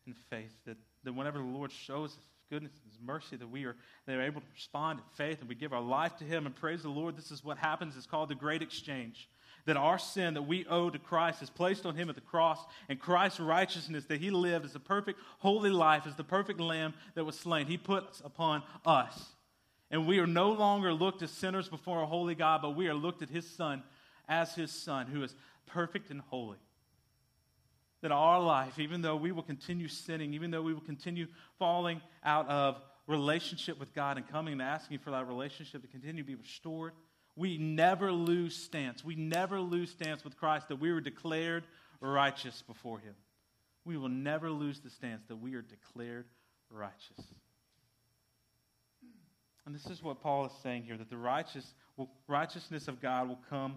[0.07, 0.53] in faith.
[0.65, 4.17] That, that whenever the Lord shows us goodness and His mercy that we are, that
[4.17, 6.83] are able to respond in faith and we give our life to Him and praise
[6.83, 7.17] the Lord.
[7.17, 7.95] This is what happens.
[7.95, 9.29] It's called the great exchange.
[9.65, 12.59] That our sin that we owe to Christ is placed on Him at the cross,
[12.89, 16.93] and Christ's righteousness that He lived as a perfect, holy life, as the perfect lamb
[17.15, 19.27] that was slain, He puts upon us.
[19.89, 22.93] And we are no longer looked as sinners before a holy God, but we are
[22.93, 23.83] looked at His Son
[24.27, 25.35] as His Son, who is
[25.67, 26.57] perfect and holy
[28.01, 31.27] that our life, even though we will continue sinning, even though we will continue
[31.59, 36.23] falling out of relationship with God and coming and asking for that relationship to continue
[36.23, 36.93] to be restored,
[37.35, 39.03] we never lose stance.
[39.05, 41.63] We never lose stance with Christ that we were declared
[41.99, 43.13] righteous before Him.
[43.85, 46.25] We will never lose the stance that we are declared
[46.69, 47.25] righteous.
[49.65, 51.73] And this is what Paul is saying here that the righteous
[52.27, 53.75] righteousness of God will come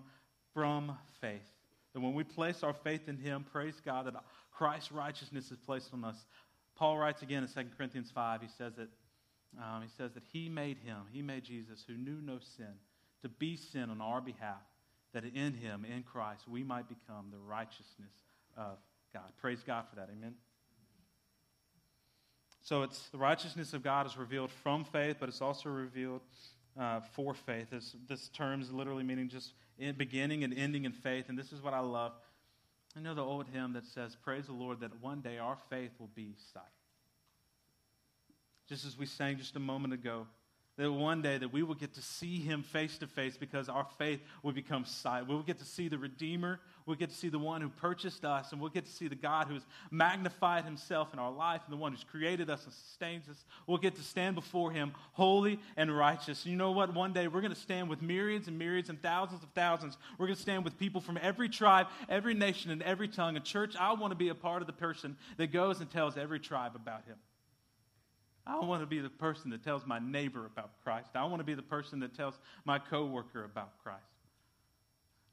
[0.55, 1.54] from faith.
[1.95, 4.15] That when we place our faith in Him, praise God that
[4.53, 6.17] Christ's righteousness is placed on us.
[6.77, 8.89] Paul writes again in 2 Corinthians 5, he says that,
[9.59, 12.75] um, he says that He made Him, He made Jesus, who knew no sin,
[13.23, 14.63] to be sin on our behalf,
[15.13, 18.13] that in Him, in Christ, we might become the righteousness
[18.57, 18.79] of
[19.13, 19.31] God.
[19.41, 20.09] Praise God for that.
[20.11, 20.35] Amen.
[22.63, 26.23] So it's the righteousness of God is revealed from faith, but it's also revealed
[26.81, 27.69] uh, for faith.
[27.71, 29.53] This, this term is literally meaning just
[29.97, 31.27] beginning and ending in faith.
[31.29, 32.13] And this is what I love.
[32.97, 35.91] I know the old hymn that says, Praise the Lord that one day our faith
[35.99, 36.63] will be sight.
[38.69, 40.27] Just as we sang just a moment ago,
[40.77, 43.87] that one day that we will get to see him face to face because our
[43.97, 45.27] faith will become sight.
[45.29, 46.59] We'll get to see the Redeemer.
[46.85, 49.15] We'll get to see the one who purchased us, and we'll get to see the
[49.15, 52.73] God who has magnified himself in our life and the one who's created us and
[52.73, 53.45] sustains us.
[53.67, 56.45] We'll get to stand before him holy and righteous.
[56.45, 56.93] And you know what?
[56.93, 59.97] One day we're going to stand with myriads and myriads and thousands of thousands.
[60.19, 63.37] We're going to stand with people from every tribe, every nation, and every tongue.
[63.37, 66.17] And church, I want to be a part of the person that goes and tells
[66.17, 67.17] every tribe about him.
[68.47, 71.11] I want to be the person that tells my neighbor about Christ.
[71.15, 74.03] I want to be the person that tells my coworker about Christ.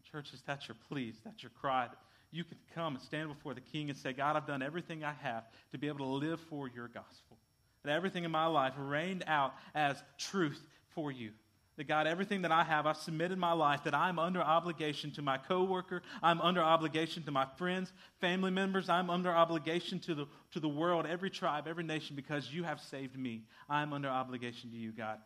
[0.09, 1.09] Church, is that your plea?
[1.09, 1.87] Is that your cry?
[2.31, 5.13] You can come and stand before the King and say, God, I've done everything I
[5.21, 7.37] have to be able to live for your gospel.
[7.83, 11.31] That everything in my life reigned out as truth for you.
[11.77, 15.21] That God, everything that I have, I've submitted my life, that I'm under obligation to
[15.21, 20.27] my coworker, I'm under obligation to my friends, family members, I'm under obligation to the,
[20.51, 23.43] to the world, every tribe, every nation, because you have saved me.
[23.69, 25.19] I'm under obligation to you, God.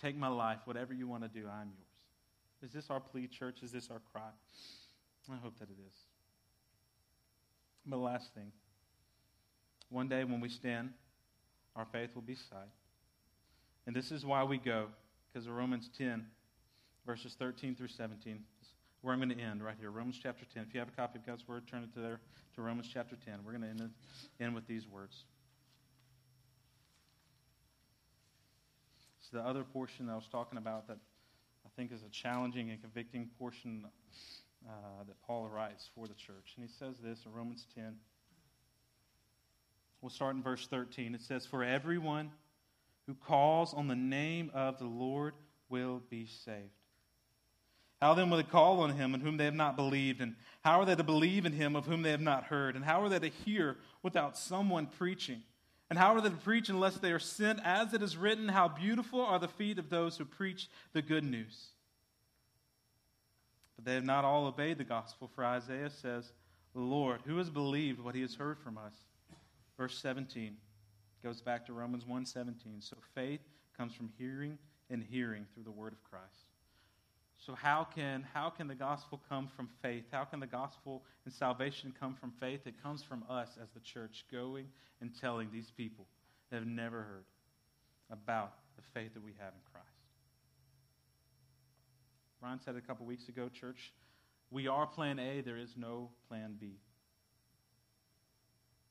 [0.00, 2.62] Take my life, whatever you want to do, I'm yours.
[2.62, 3.62] Is this our plea, church?
[3.62, 4.30] Is this our cry?
[5.32, 5.94] I hope that it is.
[7.86, 8.52] But the last thing
[9.88, 10.90] one day when we stand,
[11.76, 12.70] our faith will be sight.
[13.86, 14.86] And this is why we go
[15.32, 16.26] because of Romans 10,
[17.06, 18.40] verses 13 through 17.
[19.00, 20.64] Where I'm going to end right here, Romans chapter 10.
[20.68, 22.20] If you have a copy of God's Word, turn it to there
[22.54, 23.40] to Romans chapter 10.
[23.44, 23.90] We're going to end,
[24.40, 25.24] end with these words.
[29.20, 30.98] It's the other portion that I was talking about that
[31.64, 33.86] I think is a challenging and convicting portion
[34.68, 36.54] uh, that Paul writes for the church.
[36.56, 37.96] And he says this in Romans 10.
[40.00, 41.14] We'll start in verse 13.
[41.14, 42.30] It says, For everyone
[43.06, 45.34] who calls on the name of the Lord
[45.68, 46.70] will be saved.
[48.00, 50.20] How then will they call on him in whom they have not believed?
[50.20, 50.34] And
[50.64, 52.74] how are they to believe in him of whom they have not heard?
[52.74, 55.42] And how are they to hear without someone preaching?
[55.88, 57.60] And how are they to preach unless they are sent?
[57.64, 61.22] As it is written, How beautiful are the feet of those who preach the good
[61.22, 61.68] news.
[63.76, 66.32] But they have not all obeyed the gospel, for Isaiah says,
[66.74, 68.94] Lord, who has believed what he has heard from us?
[69.76, 70.56] Verse 17
[71.22, 72.80] goes back to Romans 1:17.
[72.80, 73.40] So faith
[73.76, 74.58] comes from hearing
[74.90, 76.46] and hearing through the word of Christ.
[77.38, 80.04] So how can how can the gospel come from faith?
[80.12, 82.66] How can the gospel and salvation come from faith?
[82.66, 84.66] It comes from us as the church going
[85.00, 86.06] and telling these people
[86.50, 87.24] that have never heard
[88.10, 89.88] about the faith that we have in Christ.
[92.40, 93.92] Brian said a couple weeks ago, church,
[94.50, 96.78] we are plan A, there is no plan B.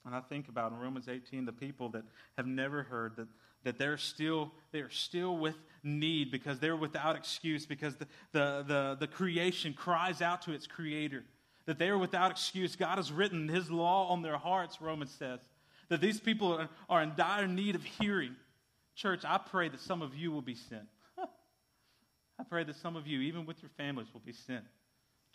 [0.06, 2.04] And I think about in Romans 18 the people that
[2.38, 3.28] have never heard that,
[3.64, 8.98] that they're still they're still with need because they're without excuse because the, the, the,
[9.02, 11.24] the creation cries out to its creator.
[11.66, 12.76] That they are without excuse.
[12.76, 15.40] God has written his law on their hearts, Romans says.
[15.90, 18.36] That these people are, are in dire need of hearing.
[18.96, 20.88] Church, I pray that some of you will be sent.
[22.40, 24.66] I pray that some of you, even with your families, will be sent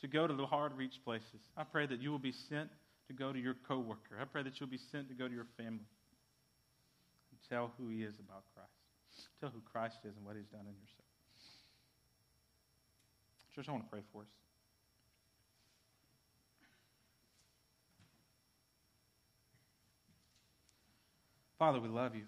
[0.00, 1.40] to go to the hard reach places.
[1.56, 2.70] I pray that you will be sent
[3.09, 4.18] to go to your coworker.
[4.20, 5.86] I pray that you'll be sent to go to your family
[7.30, 9.28] and tell who he is about Christ.
[9.40, 11.07] Tell who Christ is and what he's done in yourself.
[13.54, 14.28] Church, I want to pray for us.
[21.59, 22.24] Father, we love you.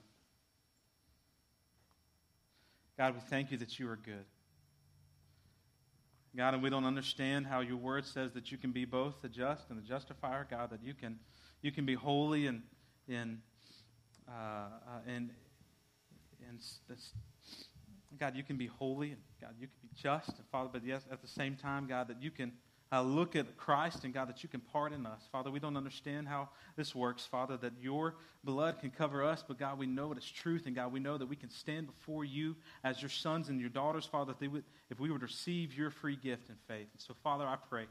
[2.96, 4.24] God, we thank you that you are good.
[6.38, 9.28] God, and we don't understand how your word says that you can be both the
[9.28, 11.18] just and the justifier, God, that you can,
[11.62, 12.62] you can be holy and,
[13.08, 13.38] and,
[14.28, 15.30] uh, uh, and,
[16.48, 16.60] and
[18.20, 21.02] God, you can be holy and God, you can be just, and Father, but yes,
[21.10, 22.52] at the same time, God, that you can
[22.90, 25.22] uh, look at Christ and God, that you can pardon us.
[25.30, 28.14] Father, we don't understand how this works, Father, that your
[28.44, 31.18] blood can cover us, but God, we know it is truth, and God, we know
[31.18, 34.64] that we can stand before you as your sons and your daughters, Father, they would,
[34.90, 36.88] if we would receive your free gift in faith.
[36.92, 37.84] And so, Father, I pray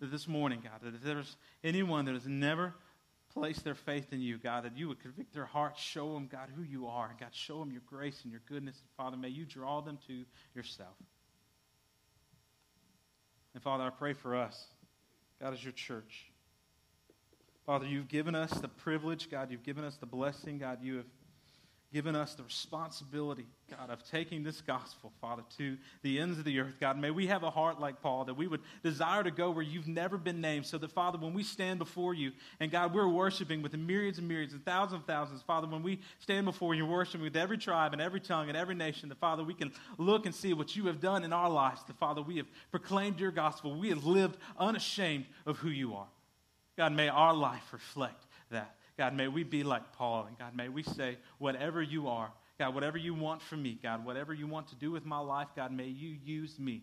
[0.00, 2.74] that this morning, God, that if there's anyone that has never
[3.32, 6.48] placed their faith in you, God, that you would convict their hearts, show them, God,
[6.54, 7.08] who you are.
[7.08, 8.76] and God, show them your grace and your goodness.
[8.80, 10.24] And Father, may you draw them to
[10.54, 10.96] yourself.
[13.54, 14.66] And Father, I pray for us,
[15.40, 16.30] God, as your church.
[17.66, 21.06] Father, you've given us the privilege, God, you've given us the blessing, God, you have
[21.92, 26.58] given us the responsibility, God, of taking this gospel, Father, to the ends of the
[26.58, 26.74] earth.
[26.80, 29.62] God, may we have a heart like Paul that we would desire to go where
[29.62, 30.64] you've never been named.
[30.64, 34.18] So that, Father, when we stand before you, and God, we're worshiping with the myriads
[34.18, 37.58] and myriads and thousands and thousands, Father, when we stand before you, worshiping with every
[37.58, 40.74] tribe and every tongue and every nation, the Father, we can look and see what
[40.74, 41.82] you have done in our lives.
[41.86, 43.78] The Father, we have proclaimed your gospel.
[43.78, 46.08] We have lived unashamed of who you are.
[46.78, 48.76] God, may our life reflect that.
[48.98, 50.26] God, may we be like Paul.
[50.26, 54.04] And God, may we say, whatever you are, God, whatever you want from me, God,
[54.04, 56.82] whatever you want to do with my life, God, may you use me.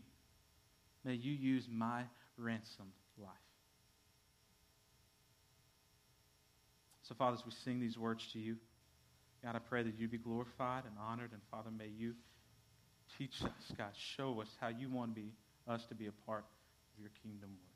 [1.05, 2.03] May you use my
[2.37, 3.29] ransomed life.
[7.03, 8.57] So, Father, as we sing these words to you,
[9.43, 11.31] God, I pray that you be glorified and honored.
[11.31, 12.13] And, Father, may you
[13.17, 15.31] teach us, God, show us how you want to be,
[15.67, 16.45] us to be a part
[16.95, 17.68] of your kingdom work.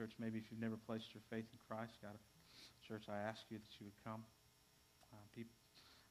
[0.00, 2.16] Church, maybe if you've never placed your faith in Christ, God,
[2.88, 4.24] church, I ask you that you would come.
[5.12, 5.52] Uh, people,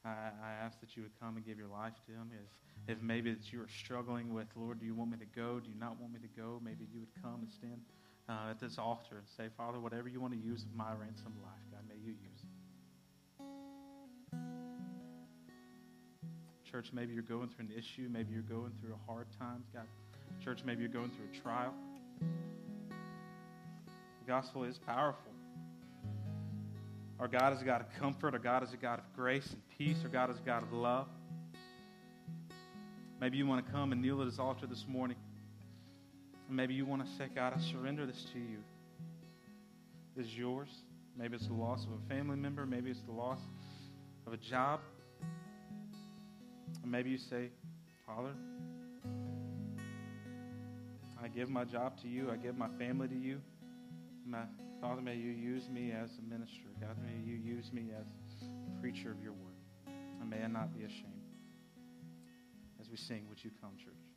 [0.05, 2.29] I, I, ask that you would come and give your life to Him.
[2.29, 5.59] If, if maybe that you are struggling with, Lord, do you want me to go?
[5.59, 6.61] Do you not want me to go?
[6.63, 7.81] Maybe you would come and stand
[8.29, 11.33] uh, at this altar and say, Father, whatever you want to use of my ransom
[11.41, 12.53] life, God, may you use it.
[16.69, 18.07] Church, maybe you're going through an issue.
[18.07, 19.63] Maybe you're going through a hard time.
[19.73, 19.87] God,
[20.45, 21.73] church, maybe you're going through a trial
[24.29, 25.31] gospel is powerful.
[27.19, 28.35] Our God is a God of comfort.
[28.35, 29.97] Our God is a God of grace and peace.
[30.03, 31.07] Our God is a God of love.
[33.19, 35.17] Maybe you want to come and kneel at his altar this morning.
[36.47, 38.59] Maybe you want to say, God, I surrender this to you.
[40.15, 40.69] This is yours.
[41.17, 42.67] Maybe it's the loss of a family member.
[42.67, 43.39] Maybe it's the loss
[44.27, 44.79] of a job.
[46.85, 47.49] Maybe you say,
[48.05, 48.35] Father,
[51.19, 52.29] I give my job to you.
[52.29, 53.41] I give my family to you.
[54.29, 54.43] My,
[54.79, 56.69] Father, may you use me as a minister.
[56.79, 58.05] God, may you use me as
[58.43, 59.57] a preacher of your word.
[60.21, 61.07] And may I not be ashamed.
[62.79, 64.08] As we sing, would you come, church?